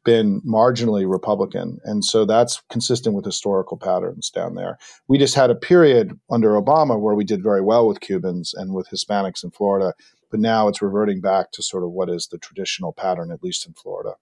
been 0.05 0.41
marginally 0.43 1.11
Republican. 1.11 1.79
And 1.85 2.05
so 2.05 2.25
that's 2.25 2.63
consistent 2.71 3.15
with 3.15 3.25
historical 3.25 3.77
patterns 3.77 4.31
down 4.31 4.55
there. 4.55 4.79
We 5.09 5.19
just 5.19 5.35
had 5.35 5.51
a 5.51 5.55
period 5.55 6.19
under 6.31 6.51
Obama 6.51 6.99
where 6.99 7.15
we 7.15 7.25
did 7.25 7.43
very 7.43 7.61
well 7.61 7.87
with 7.87 8.01
Cubans 8.01 8.55
and 8.55 8.73
with 8.73 8.89
Hispanics 8.89 9.43
in 9.43 9.51
Florida, 9.51 9.95
but 10.31 10.41
now 10.41 10.69
it's 10.69 10.81
reverting 10.81 11.21
back 11.21 11.51
to 11.53 11.63
sort 11.63 11.83
of 11.83 11.91
what 11.91 12.09
is 12.09 12.29
the 12.29 12.39
traditional 12.39 12.93
pattern, 12.93 13.31
at 13.31 13.43
least 13.43 13.67
in 13.67 13.75
Florida. 13.75 14.15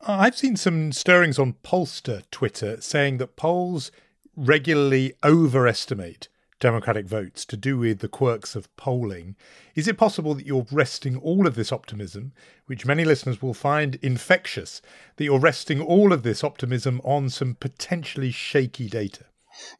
Uh, 0.00 0.16
I've 0.20 0.38
seen 0.38 0.56
some 0.56 0.92
stirrings 0.92 1.38
on 1.38 1.54
pollster 1.64 2.22
Twitter 2.30 2.80
saying 2.80 3.18
that 3.18 3.36
polls 3.36 3.90
regularly 4.38 5.14
overestimate 5.24 6.28
Democratic 6.60 7.06
votes 7.06 7.44
to 7.44 7.56
do 7.56 7.78
with 7.78 7.98
the 8.00 8.08
quirks 8.08 8.56
of 8.56 8.74
polling. 8.76 9.36
Is 9.74 9.86
it 9.86 9.98
possible 9.98 10.34
that 10.34 10.46
you're 10.46 10.66
resting 10.72 11.16
all 11.16 11.46
of 11.46 11.54
this 11.54 11.72
optimism, 11.72 12.32
which 12.66 12.86
many 12.86 13.04
listeners 13.04 13.40
will 13.40 13.54
find 13.54 13.96
infectious, 13.96 14.82
that 15.16 15.24
you're 15.24 15.38
resting 15.38 15.80
all 15.80 16.12
of 16.12 16.22
this 16.22 16.42
optimism 16.42 17.00
on 17.04 17.30
some 17.30 17.56
potentially 17.58 18.30
shaky 18.30 18.88
data? 18.88 19.24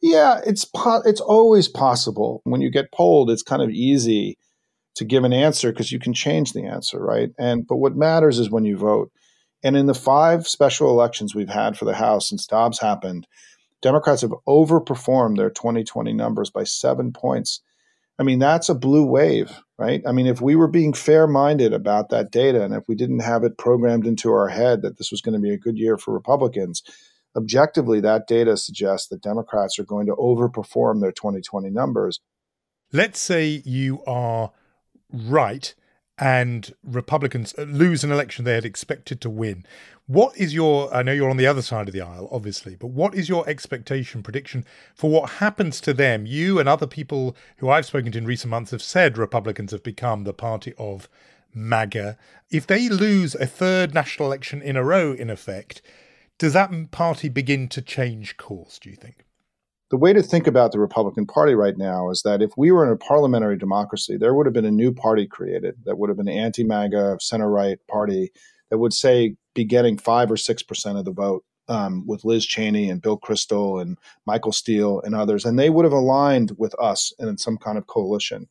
Yeah, 0.01 0.41
it's 0.45 0.65
po- 0.65 1.03
it's 1.05 1.21
always 1.21 1.67
possible. 1.67 2.41
When 2.43 2.61
you 2.61 2.69
get 2.69 2.91
polled, 2.91 3.29
it's 3.29 3.43
kind 3.43 3.61
of 3.61 3.69
easy 3.69 4.37
to 4.95 5.05
give 5.05 5.23
an 5.23 5.33
answer 5.33 5.71
because 5.71 5.91
you 5.91 5.99
can 5.99 6.13
change 6.13 6.51
the 6.51 6.65
answer, 6.65 6.99
right? 6.99 7.29
And 7.37 7.65
but 7.65 7.77
what 7.77 7.95
matters 7.95 8.39
is 8.39 8.49
when 8.49 8.65
you 8.65 8.77
vote. 8.77 9.11
And 9.63 9.75
in 9.75 9.87
the 9.87 9.93
five 9.93 10.47
special 10.47 10.89
elections 10.89 11.35
we've 11.35 11.49
had 11.49 11.77
for 11.77 11.85
the 11.85 11.95
House 11.95 12.29
since 12.29 12.45
Dobbs 12.45 12.79
happened, 12.79 13.27
Democrats 13.81 14.21
have 14.21 14.33
overperformed 14.47 15.37
their 15.37 15.49
2020 15.49 16.13
numbers 16.13 16.49
by 16.49 16.63
seven 16.63 17.11
points. 17.13 17.61
I 18.19 18.23
mean, 18.23 18.39
that's 18.39 18.67
a 18.67 18.75
blue 18.75 19.05
wave, 19.05 19.51
right? 19.77 20.01
I 20.05 20.11
mean, 20.11 20.27
if 20.27 20.41
we 20.41 20.55
were 20.55 20.67
being 20.67 20.91
fair 20.91 21.25
minded 21.25 21.71
about 21.71 22.09
that 22.09 22.31
data 22.31 22.63
and 22.63 22.73
if 22.73 22.83
we 22.89 22.95
didn't 22.95 23.19
have 23.19 23.43
it 23.43 23.57
programmed 23.57 24.05
into 24.05 24.31
our 24.31 24.49
head 24.49 24.81
that 24.81 24.97
this 24.97 25.11
was 25.11 25.21
going 25.21 25.33
to 25.33 25.39
be 25.39 25.53
a 25.53 25.57
good 25.57 25.77
year 25.77 25.97
for 25.97 26.13
Republicans, 26.13 26.83
objectively, 27.37 28.01
that 28.01 28.27
data 28.27 28.57
suggests 28.57 29.07
that 29.07 29.21
Democrats 29.21 29.79
are 29.79 29.85
going 29.85 30.07
to 30.07 30.15
overperform 30.15 30.99
their 30.99 31.13
2020 31.13 31.69
numbers. 31.69 32.19
Let's 32.91 33.19
say 33.19 33.61
you 33.63 34.03
are 34.05 34.51
right 35.13 35.73
and 36.19 36.73
Republicans 36.83 37.55
uh, 37.57 37.63
lose 37.63 38.03
an 38.03 38.11
election 38.11 38.43
they 38.43 38.55
had 38.55 38.65
expected 38.65 39.21
to 39.21 39.29
win. 39.29 39.65
What 40.05 40.35
is 40.37 40.53
your, 40.53 40.93
I 40.93 41.01
know 41.01 41.13
you're 41.13 41.29
on 41.29 41.37
the 41.37 41.47
other 41.47 41.61
side 41.61 41.87
of 41.87 41.93
the 41.93 42.01
aisle, 42.01 42.27
obviously, 42.31 42.75
but 42.75 42.87
what 42.87 43.15
is 43.15 43.29
your 43.29 43.47
expectation, 43.47 44.21
prediction 44.21 44.65
for 44.95 45.09
what 45.09 45.29
happens 45.33 45.79
to 45.81 45.93
them? 45.93 46.25
You 46.25 46.59
and 46.59 46.67
other 46.67 46.87
people 46.87 47.35
who 47.57 47.69
I've 47.69 47.85
spoken 47.85 48.11
to 48.11 48.17
in 48.17 48.25
recent 48.25 48.49
months 48.49 48.71
have 48.71 48.81
said 48.81 49.17
Republicans 49.17 49.71
have 49.71 49.83
become 49.83 50.23
the 50.23 50.33
party 50.33 50.73
of 50.77 51.07
MAGA. 51.53 52.17
If 52.49 52.67
they 52.67 52.89
lose 52.89 53.35
a 53.35 53.45
third 53.45 53.93
national 53.93 54.27
election 54.27 54.61
in 54.61 54.75
a 54.75 54.83
row, 54.83 55.13
in 55.13 55.29
effect, 55.29 55.81
does 56.37 56.53
that 56.53 56.91
party 56.91 57.29
begin 57.29 57.67
to 57.69 57.81
change 57.81 58.35
course, 58.37 58.79
do 58.79 58.89
you 58.89 58.95
think? 58.95 59.25
The 59.89 59.97
way 59.97 60.13
to 60.13 60.21
think 60.21 60.45
about 60.45 60.71
the 60.71 60.79
Republican 60.79 61.25
Party 61.25 61.55
right 61.55 61.77
now 61.77 62.09
is 62.09 62.21
that 62.21 62.41
if 62.41 62.51
we 62.55 62.71
were 62.71 62.85
in 62.85 62.91
a 62.91 62.97
parliamentary 62.97 63.57
democracy, 63.57 64.17
there 64.17 64.33
would 64.33 64.45
have 64.45 64.53
been 64.53 64.65
a 64.65 64.71
new 64.71 64.93
party 64.93 65.25
created 65.25 65.75
that 65.85 65.97
would 65.97 66.09
have 66.09 66.17
been 66.17 66.27
an 66.27 66.37
anti 66.37 66.63
MAGA, 66.63 67.17
center 67.19 67.49
right 67.49 67.79
party 67.87 68.31
that 68.69 68.77
would 68.77 68.93
say, 68.93 69.35
be 69.55 69.65
getting 69.65 69.97
five 69.97 70.31
or 70.31 70.37
six 70.37 70.61
percent 70.61 70.97
of 70.97 71.05
the 71.05 71.11
vote 71.11 71.43
um, 71.69 72.05
with 72.05 72.23
Liz 72.23 72.45
Cheney 72.45 72.89
and 72.89 73.01
Bill 73.01 73.19
Kristol 73.19 73.81
and 73.81 73.97
Michael 74.25 74.51
Steele 74.51 75.01
and 75.01 75.15
others, 75.15 75.43
and 75.43 75.57
they 75.57 75.71
would 75.71 75.85
have 75.85 75.93
aligned 75.93 76.51
with 76.57 76.75
us 76.79 77.11
in 77.19 77.37
some 77.37 77.57
kind 77.57 77.77
of 77.77 77.87
coalition. 77.87 78.47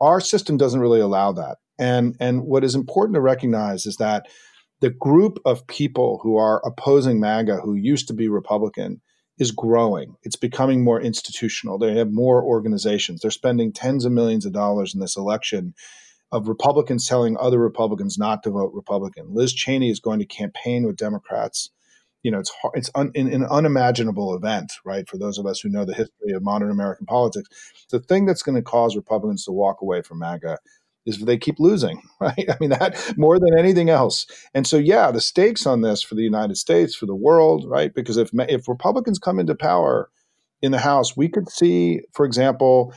Our 0.00 0.20
system 0.20 0.56
doesn't 0.56 0.80
really 0.80 1.00
allow 1.00 1.30
that, 1.32 1.58
and 1.78 2.16
and 2.18 2.42
what 2.42 2.64
is 2.64 2.74
important 2.74 3.14
to 3.14 3.20
recognize 3.20 3.86
is 3.86 3.96
that 3.96 4.26
the 4.80 4.90
group 4.90 5.38
of 5.44 5.64
people 5.68 6.18
who 6.24 6.36
are 6.36 6.60
opposing 6.66 7.20
MAGA, 7.20 7.58
who 7.58 7.74
used 7.74 8.08
to 8.08 8.14
be 8.14 8.28
Republican, 8.28 9.00
is 9.42 9.50
growing. 9.50 10.16
It's 10.22 10.36
becoming 10.36 10.82
more 10.82 11.00
institutional. 11.00 11.76
They 11.76 11.96
have 11.96 12.10
more 12.10 12.42
organizations. 12.42 13.20
They're 13.20 13.30
spending 13.30 13.72
tens 13.72 14.06
of 14.06 14.12
millions 14.12 14.46
of 14.46 14.52
dollars 14.52 14.94
in 14.94 15.00
this 15.00 15.16
election 15.16 15.74
of 16.30 16.48
Republicans 16.48 17.06
telling 17.06 17.36
other 17.36 17.58
Republicans 17.58 18.16
not 18.16 18.42
to 18.44 18.50
vote 18.50 18.72
Republican. 18.72 19.26
Liz 19.34 19.52
Cheney 19.52 19.90
is 19.90 20.00
going 20.00 20.20
to 20.20 20.24
campaign 20.24 20.86
with 20.86 20.96
Democrats. 20.96 21.70
You 22.22 22.30
know, 22.30 22.38
it's 22.38 22.52
hard, 22.62 22.74
it's 22.76 22.90
un, 22.94 23.10
an 23.16 23.44
unimaginable 23.44 24.34
event, 24.34 24.72
right? 24.84 25.06
For 25.08 25.18
those 25.18 25.38
of 25.38 25.44
us 25.44 25.60
who 25.60 25.68
know 25.68 25.84
the 25.84 25.92
history 25.92 26.32
of 26.32 26.42
modern 26.42 26.70
American 26.70 27.04
politics, 27.04 27.48
the 27.90 27.98
thing 27.98 28.24
that's 28.24 28.44
going 28.44 28.54
to 28.54 28.62
cause 28.62 28.96
Republicans 28.96 29.44
to 29.44 29.52
walk 29.52 29.82
away 29.82 30.02
from 30.02 30.20
MAGA 30.20 30.58
is 31.06 31.18
they 31.18 31.38
keep 31.38 31.58
losing, 31.58 32.02
right? 32.20 32.46
I 32.48 32.56
mean, 32.60 32.70
that 32.70 33.14
more 33.16 33.38
than 33.38 33.58
anything 33.58 33.90
else. 33.90 34.26
And 34.54 34.66
so, 34.66 34.76
yeah, 34.76 35.10
the 35.10 35.20
stakes 35.20 35.66
on 35.66 35.80
this 35.80 36.02
for 36.02 36.14
the 36.14 36.22
United 36.22 36.56
States, 36.56 36.94
for 36.94 37.06
the 37.06 37.14
world, 37.14 37.64
right? 37.68 37.92
Because 37.94 38.16
if 38.16 38.30
if 38.32 38.68
Republicans 38.68 39.18
come 39.18 39.38
into 39.38 39.54
power 39.54 40.10
in 40.60 40.72
the 40.72 40.78
House, 40.78 41.16
we 41.16 41.28
could 41.28 41.48
see, 41.48 42.00
for 42.12 42.24
example, 42.24 42.94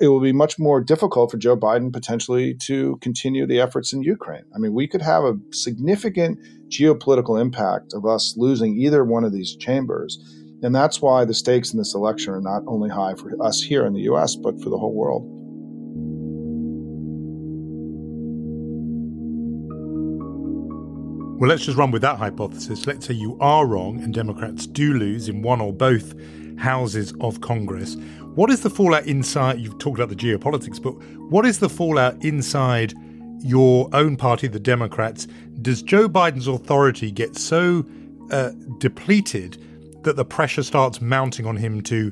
it 0.00 0.08
will 0.08 0.20
be 0.20 0.32
much 0.32 0.58
more 0.58 0.80
difficult 0.80 1.30
for 1.30 1.38
Joe 1.38 1.56
Biden 1.56 1.92
potentially 1.92 2.54
to 2.62 2.98
continue 3.00 3.46
the 3.46 3.60
efforts 3.60 3.92
in 3.92 4.02
Ukraine. 4.02 4.44
I 4.54 4.58
mean, 4.58 4.74
we 4.74 4.86
could 4.88 5.02
have 5.02 5.24
a 5.24 5.38
significant 5.52 6.38
geopolitical 6.68 7.40
impact 7.40 7.94
of 7.94 8.04
us 8.04 8.34
losing 8.36 8.76
either 8.76 9.04
one 9.04 9.24
of 9.24 9.32
these 9.32 9.56
chambers. 9.56 10.18
And 10.62 10.74
that's 10.74 11.00
why 11.00 11.24
the 11.24 11.34
stakes 11.34 11.72
in 11.72 11.78
this 11.78 11.94
election 11.94 12.34
are 12.34 12.40
not 12.40 12.62
only 12.66 12.90
high 12.90 13.14
for 13.14 13.32
us 13.42 13.62
here 13.62 13.86
in 13.86 13.94
the 13.94 14.02
US, 14.02 14.34
but 14.34 14.60
for 14.60 14.68
the 14.68 14.78
whole 14.78 14.94
world. 14.94 15.22
Well, 21.38 21.48
let's 21.48 21.64
just 21.64 21.78
run 21.78 21.92
with 21.92 22.02
that 22.02 22.18
hypothesis. 22.18 22.84
Let's 22.84 23.06
say 23.06 23.14
you 23.14 23.38
are 23.40 23.64
wrong 23.64 24.02
and 24.02 24.12
Democrats 24.12 24.66
do 24.66 24.94
lose 24.94 25.28
in 25.28 25.40
one 25.40 25.60
or 25.60 25.72
both 25.72 26.12
houses 26.58 27.14
of 27.20 27.40
Congress. 27.40 27.94
What 28.34 28.50
is 28.50 28.62
the 28.62 28.70
fallout 28.70 29.06
inside? 29.06 29.60
You've 29.60 29.78
talked 29.78 30.00
about 30.00 30.08
the 30.08 30.16
geopolitics, 30.16 30.82
but 30.82 30.94
what 31.30 31.46
is 31.46 31.60
the 31.60 31.68
fallout 31.68 32.24
inside 32.24 32.92
your 33.38 33.88
own 33.92 34.16
party, 34.16 34.48
the 34.48 34.58
Democrats? 34.58 35.28
Does 35.62 35.80
Joe 35.80 36.08
Biden's 36.08 36.48
authority 36.48 37.12
get 37.12 37.36
so 37.36 37.86
uh, 38.32 38.50
depleted 38.78 39.62
that 40.02 40.16
the 40.16 40.24
pressure 40.24 40.64
starts 40.64 41.00
mounting 41.00 41.46
on 41.46 41.56
him 41.56 41.82
to 41.82 42.10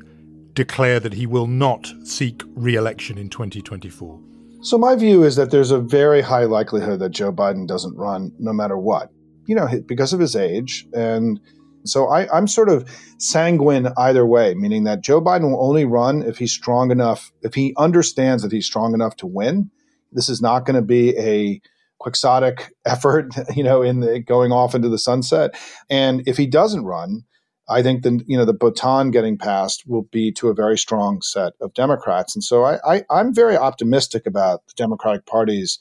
declare 0.53 1.01
that 1.01 1.11
he 1.11 1.25
will 1.25 1.47
not 1.47 1.91
seek 2.05 2.43
re 2.55 2.75
election 2.75 3.17
in 3.17 3.27
2024? 3.27 4.21
So, 4.61 4.77
my 4.77 4.95
view 4.95 5.23
is 5.23 5.35
that 5.35 5.51
there's 5.51 5.71
a 5.71 5.79
very 5.79 6.21
high 6.21 6.45
likelihood 6.45 6.99
that 7.01 7.09
Joe 7.09 7.33
Biden 7.33 7.67
doesn't 7.67 7.95
run 7.97 8.31
no 8.39 8.53
matter 8.53 8.77
what 8.77 9.11
you 9.47 9.55
know, 9.55 9.67
because 9.87 10.13
of 10.13 10.19
his 10.19 10.35
age. 10.35 10.85
And 10.93 11.39
so 11.85 12.07
I, 12.07 12.37
am 12.37 12.47
sort 12.47 12.69
of 12.69 12.87
sanguine 13.17 13.87
either 13.97 14.25
way, 14.25 14.53
meaning 14.53 14.83
that 14.83 15.01
Joe 15.01 15.21
Biden 15.21 15.51
will 15.51 15.65
only 15.65 15.85
run 15.85 16.21
if 16.21 16.37
he's 16.37 16.51
strong 16.51 16.91
enough, 16.91 17.31
if 17.41 17.55
he 17.55 17.73
understands 17.77 18.43
that 18.43 18.51
he's 18.51 18.65
strong 18.65 18.93
enough 18.93 19.15
to 19.17 19.27
win. 19.27 19.71
This 20.11 20.29
is 20.29 20.41
not 20.41 20.65
going 20.65 20.75
to 20.75 20.81
be 20.81 21.17
a 21.17 21.61
quixotic 21.99 22.71
effort, 22.85 23.33
you 23.55 23.63
know, 23.63 23.81
in 23.81 24.01
the 24.01 24.19
going 24.19 24.51
off 24.51 24.75
into 24.75 24.89
the 24.89 24.99
sunset. 24.99 25.57
And 25.89 26.23
if 26.27 26.37
he 26.37 26.45
doesn't 26.45 26.85
run, 26.85 27.23
I 27.69 27.83
think 27.83 28.03
the 28.03 28.23
you 28.25 28.37
know 28.37 28.45
the 28.45 28.53
baton 28.53 29.11
getting 29.11 29.37
passed 29.37 29.83
will 29.87 30.03
be 30.03 30.31
to 30.33 30.47
a 30.47 30.53
very 30.53 30.77
strong 30.77 31.21
set 31.21 31.53
of 31.59 31.73
Democrats, 31.73 32.33
and 32.33 32.41
so 32.41 32.63
I, 32.63 32.79
I 32.85 33.03
I'm 33.09 33.33
very 33.33 33.57
optimistic 33.57 34.25
about 34.25 34.65
the 34.67 34.73
Democratic 34.77 35.25
Party's 35.25 35.77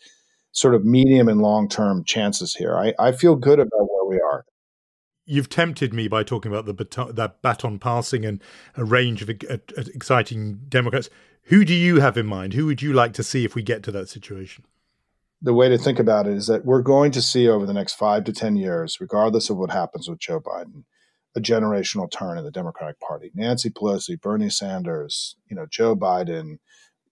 sort 0.57 0.75
of 0.75 0.87
medium 0.87 1.29
and 1.29 1.43
long 1.43 1.69
term 1.69 2.03
chances 2.03 2.55
here. 2.55 2.77
I, 2.77 2.95
I 2.99 3.13
feel 3.13 3.37
good 3.37 3.61
about 3.61 3.89
where 3.91 4.05
we 4.09 4.17
are. 4.17 4.45
You've 5.27 5.51
tempted 5.51 5.93
me 5.93 6.09
by 6.09 6.23
talking 6.23 6.51
about 6.51 6.65
the 6.65 6.73
baton, 6.73 7.15
that 7.15 7.43
baton 7.43 7.79
passing 7.79 8.25
and 8.25 8.43
a 8.75 8.85
range 8.85 9.23
of 9.23 9.29
uh, 9.29 9.59
exciting 9.77 10.61
Democrats. 10.69 11.11
Who 11.45 11.65
do 11.65 11.75
you 11.75 12.01
have 12.01 12.17
in 12.17 12.27
mind? 12.27 12.55
Who 12.55 12.67
would 12.67 12.81
you 12.81 12.93
like 12.93 13.13
to 13.15 13.23
see 13.23 13.45
if 13.45 13.55
we 13.55 13.63
get 13.63 13.83
to 13.85 13.93
that 13.93 14.09
situation? 14.09 14.65
The 15.43 15.53
way 15.53 15.69
to 15.69 15.77
think 15.77 15.99
about 15.99 16.27
it 16.27 16.33
is 16.33 16.47
that 16.47 16.65
we're 16.65 16.81
going 16.81 17.13
to 17.13 17.23
see 17.23 17.49
over 17.49 17.67
the 17.67 17.75
next 17.75 17.95
five 17.95 18.25
to 18.25 18.33
10 18.33 18.57
years, 18.57 18.99
regardless 19.01 19.51
of 19.51 19.59
what 19.59 19.71
happens 19.71 20.09
with 20.09 20.19
Joe 20.19 20.41
Biden, 20.41 20.85
a 21.37 21.41
generational 21.41 22.11
turn 22.11 22.39
in 22.39 22.45
the 22.45 22.51
Democratic 22.51 22.99
Party. 23.01 23.31
Nancy 23.35 23.69
Pelosi, 23.69 24.19
Bernie 24.19 24.49
Sanders, 24.49 25.37
you 25.51 25.55
know, 25.55 25.67
Joe 25.71 25.95
Biden, 25.95 26.59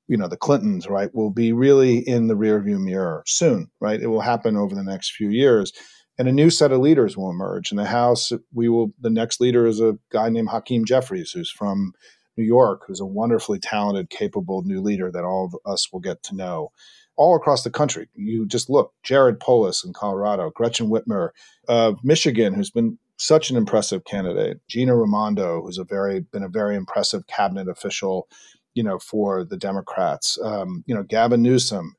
you 0.08 0.16
know 0.16 0.28
the 0.28 0.36
clintons 0.36 0.86
right 0.88 1.14
will 1.14 1.30
be 1.30 1.52
really 1.52 1.98
in 1.98 2.26
the 2.26 2.34
rearview 2.34 2.78
mirror 2.78 3.22
soon 3.26 3.70
right? 3.80 4.02
It 4.02 4.08
will 4.08 4.20
happen 4.20 4.56
over 4.56 4.74
the 4.74 4.84
next 4.84 5.12
few 5.12 5.30
years. 5.30 5.72
And 6.16 6.28
a 6.28 6.32
new 6.32 6.48
set 6.48 6.70
of 6.70 6.80
leaders 6.80 7.16
will 7.16 7.30
emerge. 7.30 7.72
In 7.72 7.76
the 7.76 7.86
house 7.86 8.32
we 8.52 8.68
will 8.68 8.92
the 9.00 9.10
next 9.10 9.40
leader 9.40 9.66
is 9.66 9.80
a 9.80 9.98
guy 10.12 10.28
named 10.28 10.48
hakeem 10.50 10.84
jeffries 10.84 11.32
who's 11.32 11.50
from 11.50 11.92
new 12.36 12.44
york 12.44 12.82
who's 12.86 13.00
a 13.00 13.06
wonderfully 13.06 13.58
talented 13.58 14.10
capable 14.10 14.62
new 14.64 14.80
leader 14.80 15.10
that 15.10 15.24
all 15.24 15.46
of 15.46 15.72
us 15.72 15.92
will 15.92 16.00
get 16.00 16.22
to 16.24 16.34
know. 16.34 16.70
All 17.16 17.36
across 17.36 17.62
the 17.62 17.70
country. 17.70 18.08
You 18.14 18.46
just 18.46 18.68
look 18.68 18.92
jared 19.02 19.40
polis 19.40 19.84
in 19.84 19.92
colorado 19.92 20.50
gretchen 20.50 20.88
whitmer 20.88 21.30
of 21.68 21.98
michigan 22.02 22.54
who's 22.54 22.70
been 22.70 22.98
such 23.16 23.50
an 23.50 23.56
impressive 23.56 24.04
candidate. 24.04 24.58
Gina 24.68 24.94
raimondo 24.96 25.62
who's 25.62 25.78
a 25.78 25.84
very 25.84 26.20
been 26.20 26.42
a 26.42 26.48
very 26.48 26.76
impressive 26.76 27.26
cabinet 27.26 27.68
official 27.68 28.28
you 28.74 28.82
know, 28.82 28.98
for 28.98 29.44
the 29.44 29.56
Democrats. 29.56 30.38
Um, 30.42 30.84
you 30.86 30.94
know, 30.94 31.02
Gavin 31.02 31.42
Newsom, 31.42 31.94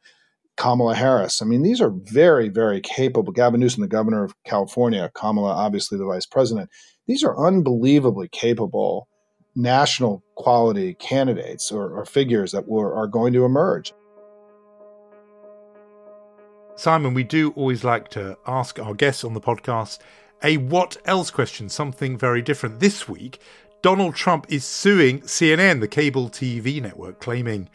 Kamala 0.58 0.96
Harris. 0.96 1.42
I 1.42 1.46
mean, 1.46 1.64
these 1.64 1.82
are 1.82 1.92
very, 1.92 2.50
very 2.50 2.82
capable. 2.82 3.32
Gavin 3.32 3.60
Newsom, 3.60 3.82
the 3.82 3.88
governor 3.88 4.24
of 4.24 4.34
California, 4.44 5.12
Kamala, 5.14 5.54
obviously 5.54 5.98
the 5.98 6.06
vice 6.06 6.26
president. 6.26 6.70
These 7.08 7.24
are 7.24 7.48
unbelievably 7.48 8.30
capable 8.30 9.08
national 9.56 10.24
quality 10.36 10.94
candidates 10.96 11.72
or, 11.72 11.90
or 11.90 12.06
figures 12.06 12.52
that 12.52 12.66
are 12.70 13.08
going 13.08 13.34
to 13.34 13.46
emerge. 13.46 13.94
Simon, 16.76 17.14
we 17.14 17.24
do 17.24 17.52
always 17.52 17.86
like 17.86 18.10
to 18.10 18.38
ask 18.46 18.80
our 18.80 18.94
guests 18.94 19.24
on 19.24 19.34
the 19.34 19.40
podcast 19.40 20.00
a 20.44 20.58
what 20.58 20.98
else 21.06 21.32
question, 21.32 21.70
something 21.70 22.18
very 22.18 22.42
different. 22.42 22.82
This 22.82 23.08
week, 23.08 23.40
Donald 23.86 24.16
Trump 24.16 24.48
is 24.50 24.66
suing 24.66 25.22
CNN, 25.22 25.80
the 25.80 25.88
cable 25.88 26.28
TV 26.28 26.82
network, 26.82 27.20
claiming 27.20 27.70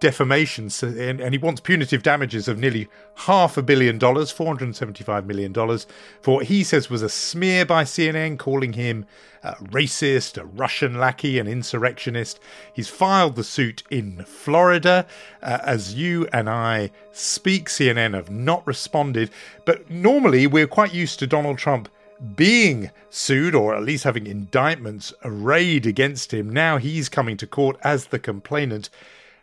defamation, 0.00 0.68
and, 0.82 1.20
and, 1.20 1.32
he 1.32 1.38
wants 1.38 1.60
punitive 1.60 2.02
damages 2.02 2.48
of 2.48 2.58
nearly 2.58 2.88
half 3.14 3.56
a 3.56 3.62
billion 3.62 3.96
dollars, 3.96 4.32
$475 4.32 5.24
million, 5.24 5.54
for 5.54 6.34
what 6.34 6.46
he 6.46 6.64
says 6.64 6.90
was 6.90 7.00
a 7.00 7.08
smear 7.08 7.64
by 7.64 7.84
CNN, 7.84 8.40
calling 8.40 8.72
him 8.72 9.06
a 9.44 9.54
racist, 9.54 10.36
a 10.36 10.44
Russian 10.44 10.98
lackey, 10.98 11.38
an 11.38 11.46
insurrectionist. 11.46 12.40
He's 12.72 12.88
filed 12.88 13.36
the 13.36 13.44
suit 13.44 13.84
in 13.88 14.24
Florida. 14.24 15.06
Uh, 15.40 15.58
as 15.62 15.94
you 15.94 16.26
and 16.32 16.50
I 16.50 16.90
speak, 17.12 17.68
CNN 17.68 18.14
have 18.14 18.30
not 18.30 18.66
responded, 18.66 19.30
but 19.64 19.88
normally 19.88 20.48
we're 20.48 20.66
quite 20.66 20.92
used 20.92 21.20
to 21.20 21.28
Donald 21.28 21.58
Trump 21.58 21.88
being 22.22 22.90
sued 23.10 23.54
or 23.54 23.74
at 23.74 23.82
least 23.82 24.04
having 24.04 24.26
indictments 24.26 25.12
arrayed 25.24 25.86
against 25.86 26.32
him. 26.32 26.50
Now 26.50 26.78
he's 26.78 27.08
coming 27.08 27.36
to 27.38 27.46
court 27.46 27.76
as 27.82 28.06
the 28.06 28.18
complainant. 28.18 28.90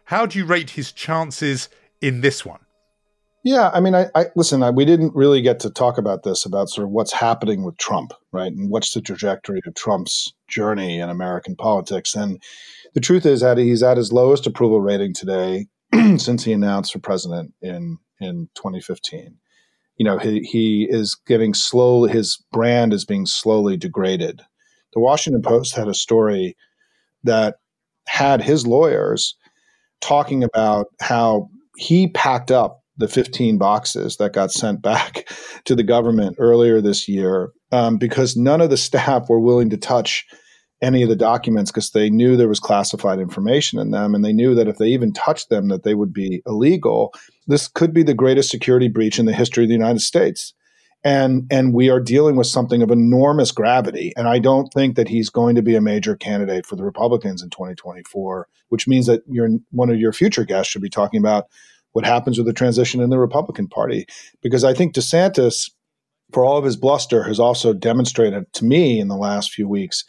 How 0.06 0.26
do 0.26 0.40
you 0.40 0.46
rate 0.46 0.72
his 0.72 0.92
chances 0.92 1.70
in 2.02 2.22
this 2.22 2.46
one? 2.46 2.62
Yeah, 3.44 3.70
I 3.74 3.80
mean, 3.80 3.96
I, 3.96 4.08
I 4.16 4.26
listen. 4.36 4.64
I, 4.64 4.70
we 4.70 4.84
didn't 4.84 5.16
really 5.16 5.42
get 5.42 5.62
to 5.62 5.70
talk 5.70 5.98
about 5.98 6.24
this 6.24 6.46
about 6.46 6.70
sort 6.70 6.86
of 6.86 6.92
what's 6.92 7.14
happening 7.14 7.64
with 7.64 7.78
Trump, 7.78 8.12
right, 8.34 8.52
and 8.52 8.70
what's 8.70 8.94
the 8.94 9.02
trajectory 9.02 9.62
of 9.66 9.76
Trump's 9.76 10.34
journey 10.50 11.00
in 11.00 11.10
American 11.10 11.56
politics. 11.56 12.16
And 12.16 12.42
the 12.94 13.00
truth 13.00 13.26
is 13.26 13.40
that 13.40 13.58
he's 13.58 13.82
at 13.82 13.96
his 13.96 14.12
lowest 14.12 14.46
approval 14.46 14.82
rating 14.82 15.14
today 15.14 15.68
since 16.18 16.44
he 16.44 16.52
announced 16.52 16.92
for 16.92 17.00
president 17.00 17.54
in 17.62 17.98
in 18.20 18.50
2015 18.56 19.38
you 20.00 20.06
know 20.06 20.18
he, 20.18 20.40
he 20.40 20.88
is 20.90 21.16
getting 21.28 21.54
slow 21.54 22.06
his 22.06 22.44
brand 22.52 22.94
is 22.94 23.06
being 23.06 23.28
slowly 23.28 23.78
degraded. 23.78 24.42
The 24.94 25.00
washington 25.00 25.44
post 25.44 25.76
had 25.76 25.88
a 25.88 25.94
story 25.94 26.56
that 27.24 27.58
had 28.08 28.42
his 28.42 28.66
lawyers 28.66 29.36
talking 30.02 30.44
about 30.44 30.88
how 31.00 31.50
he 31.78 32.08
packed 32.08 32.50
up 32.50 32.82
the 32.98 33.08
15 33.08 33.58
boxes 33.58 34.18
that 34.18 34.34
got 34.34 34.52
sent 34.52 34.82
back 34.82 35.30
to 35.66 35.76
the 35.76 35.84
government 35.84 36.36
earlier 36.40 36.82
this 36.82 37.08
year 37.08 37.52
um, 37.72 37.98
because 37.98 38.36
none 38.36 38.62
of 38.62 38.70
the 38.70 38.78
staff 38.78 39.30
were 39.30 39.40
willing 39.40 39.70
to 39.70 39.78
touch 39.78 40.26
any 40.82 41.04
of 41.04 41.10
the 41.10 41.16
documents 41.16 41.72
because 41.72 41.92
they 41.92 42.10
knew 42.10 42.38
there 42.38 42.48
was 42.48 42.60
classified 42.60 43.20
information 43.20 43.80
in 43.80 43.92
them 43.92 44.16
and 44.16 44.24
they 44.24 44.34
knew 44.34 44.56
that 44.56 44.68
if 44.68 44.78
they 44.78 44.88
even 44.88 45.12
touched 45.12 45.50
them 45.50 45.68
that 45.68 45.84
they 45.84 45.94
would 45.94 46.14
be 46.14 46.42
illegal. 46.46 47.14
This 47.48 47.68
could 47.68 47.94
be 47.94 48.04
the 48.04 48.14
greatest 48.14 48.50
security 48.50 48.88
breach 48.88 49.20
in 49.20 49.26
the 49.26 49.34
history 49.34 49.64
of 49.64 49.70
the 49.70 49.76
united 49.76 50.02
states. 50.02 50.54
And 51.04 51.48
and 51.50 51.74
we 51.74 51.90
are 51.90 52.00
dealing 52.00 52.36
with 52.36 52.48
something 52.48 52.82
of 52.82 52.92
enormous 52.92 53.54
gravity 53.54 54.12
and 54.18 54.28
i 54.28 54.38
don't 54.38 54.68
think 54.74 54.98
that 54.98 55.08
he's 55.08 55.30
going 55.30 55.56
to 55.56 55.62
be 55.62 55.76
a 55.76 55.82
major 55.82 56.16
candidate 56.18 56.66
for 56.66 56.76
the 56.76 56.84
republicans 56.84 57.42
in 57.42 57.50
2024 57.50 58.50
which 58.68 58.86
means 58.86 59.06
that 59.06 59.22
you're 59.26 59.50
one 59.72 59.90
of 59.90 59.98
your 59.98 60.12
future 60.12 60.44
guests 60.44 60.70
should 60.70 60.82
be 60.82 60.90
talking 60.90 61.20
about 61.20 61.46
what 61.94 62.06
happens 62.06 62.38
with 62.38 62.48
the 62.48 62.54
transition 62.54 63.02
in 63.02 63.10
the 63.10 63.18
republican 63.18 63.70
party. 63.70 64.08
Because 64.42 64.66
i 64.66 64.74
think 64.74 64.94
desantis 64.94 65.72
for 66.34 66.44
all 66.44 66.58
of 66.58 66.66
his 66.66 66.76
bluster 66.76 67.24
has 67.24 67.40
also 67.40 67.74
demonstrated 67.74 68.52
to 68.54 68.66
me 68.66 69.00
in 69.00 69.08
the 69.08 69.16
last 69.16 69.52
few 69.52 69.70
weeks 69.70 70.04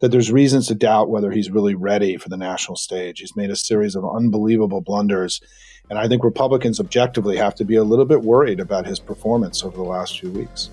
that 0.00 0.10
there's 0.10 0.30
reasons 0.30 0.66
to 0.68 0.74
doubt 0.74 1.08
whether 1.08 1.30
he's 1.30 1.50
really 1.50 1.74
ready 1.74 2.16
for 2.16 2.28
the 2.28 2.36
national 2.36 2.76
stage 2.76 3.20
he's 3.20 3.36
made 3.36 3.50
a 3.50 3.56
series 3.56 3.94
of 3.94 4.04
unbelievable 4.04 4.80
blunders 4.80 5.40
and 5.88 5.98
I 5.98 6.08
think 6.08 6.24
Republicans 6.24 6.80
objectively 6.80 7.36
have 7.36 7.54
to 7.56 7.64
be 7.64 7.76
a 7.76 7.84
little 7.84 8.04
bit 8.04 8.22
worried 8.22 8.60
about 8.60 8.86
his 8.86 8.98
performance 8.98 9.62
over 9.62 9.76
the 9.76 9.84
last 9.84 10.18
few 10.18 10.30
weeks. 10.30 10.70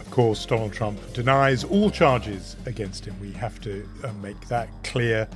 Of 0.00 0.10
course, 0.10 0.46
Donald 0.46 0.72
Trump 0.72 0.98
denies 1.12 1.64
all 1.64 1.90
charges 1.90 2.56
against 2.66 3.04
him. 3.04 3.14
We 3.20 3.32
have 3.32 3.60
to 3.62 3.86
uh, 4.02 4.12
make 4.22 4.40
that 4.48 4.68
clear. 4.84 5.28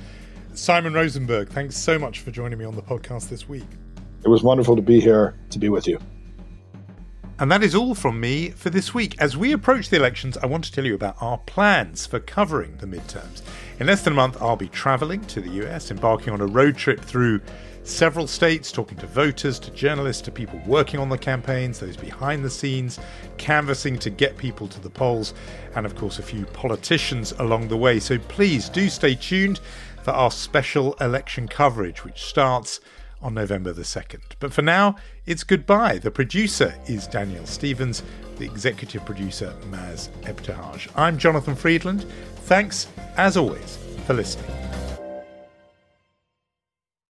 Simon 0.53 0.93
Rosenberg, 0.93 1.49
thanks 1.49 1.77
so 1.77 1.99
much 1.99 2.21
for 2.21 2.31
joining 2.31 2.57
me 2.57 2.65
on 2.65 2.75
the 2.75 2.81
podcast 2.81 3.29
this 3.29 3.47
week. 3.47 3.67
It 4.23 4.29
was 4.29 4.41
wonderful 4.41 4.75
to 4.75 4.81
be 4.81 4.99
here 4.99 5.35
to 5.51 5.59
be 5.59 5.69
with 5.69 5.87
you. 5.87 5.99
And 7.39 7.49
that 7.53 7.63
is 7.63 7.73
all 7.73 7.95
from 7.95 8.19
me 8.19 8.49
for 8.49 8.69
this 8.69 8.93
week. 8.93 9.15
As 9.17 9.37
we 9.37 9.53
approach 9.53 9.87
the 9.87 9.95
elections, 9.95 10.37
I 10.37 10.45
want 10.45 10.65
to 10.65 10.73
tell 10.73 10.85
you 10.85 10.93
about 10.93 11.15
our 11.21 11.37
plans 11.37 12.05
for 12.05 12.19
covering 12.19 12.75
the 12.77 12.85
midterms. 12.85 13.41
In 13.79 13.87
less 13.87 14.01
than 14.01 14.11
a 14.11 14.15
month, 14.17 14.41
I'll 14.41 14.57
be 14.57 14.67
travelling 14.67 15.21
to 15.27 15.39
the 15.39 15.65
US, 15.65 15.89
embarking 15.89 16.33
on 16.33 16.41
a 16.41 16.45
road 16.45 16.75
trip 16.75 16.99
through 16.99 17.39
several 17.83 18.27
states, 18.27 18.73
talking 18.73 18.97
to 18.97 19.07
voters, 19.07 19.57
to 19.59 19.71
journalists, 19.71 20.21
to 20.23 20.31
people 20.33 20.61
working 20.65 20.99
on 20.99 21.07
the 21.07 21.17
campaigns, 21.17 21.79
those 21.79 21.95
behind 21.95 22.43
the 22.43 22.49
scenes, 22.49 22.99
canvassing 23.37 23.97
to 23.99 24.09
get 24.09 24.35
people 24.35 24.67
to 24.67 24.81
the 24.81 24.89
polls, 24.89 25.33
and 25.77 25.85
of 25.85 25.95
course, 25.95 26.19
a 26.19 26.23
few 26.23 26.43
politicians 26.47 27.31
along 27.39 27.69
the 27.69 27.77
way. 27.77 28.01
So 28.01 28.19
please 28.19 28.67
do 28.67 28.89
stay 28.89 29.15
tuned 29.15 29.61
for 30.03 30.11
our 30.11 30.29
special 30.29 30.93
election 30.95 31.47
coverage, 31.47 32.03
which 32.03 32.21
starts 32.21 32.81
on 33.21 33.33
November 33.33 33.73
the 33.73 33.83
2nd. 33.83 34.21
But 34.39 34.53
for 34.53 34.61
now, 34.61 34.95
it's 35.25 35.43
goodbye. 35.43 35.97
The 35.97 36.11
producer 36.11 36.73
is 36.87 37.07
Daniel 37.07 37.45
Stevens, 37.45 38.03
the 38.37 38.45
executive 38.45 39.05
producer, 39.05 39.53
Maz 39.69 40.09
Ebtehaj. 40.21 40.89
I'm 40.95 41.17
Jonathan 41.17 41.55
Freedland. 41.55 42.05
Thanks, 42.43 42.87
as 43.17 43.37
always, 43.37 43.77
for 44.05 44.13
listening. 44.13 44.49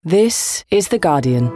This 0.04 0.66
is 0.72 0.88
The 0.88 0.98
Guardian. 0.98 1.50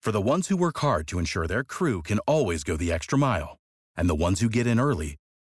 For 0.00 0.10
the 0.10 0.20
ones 0.20 0.48
who 0.48 0.56
work 0.56 0.78
hard 0.78 1.06
to 1.08 1.18
ensure 1.18 1.46
their 1.46 1.62
crew 1.62 2.02
can 2.02 2.18
always 2.20 2.64
go 2.64 2.76
the 2.76 2.92
extra 2.92 3.16
mile, 3.16 3.58
and 3.96 4.08
the 4.10 4.16
ones 4.16 4.40
who 4.40 4.48
get 4.48 4.66
in 4.66 4.80
early 4.80 5.16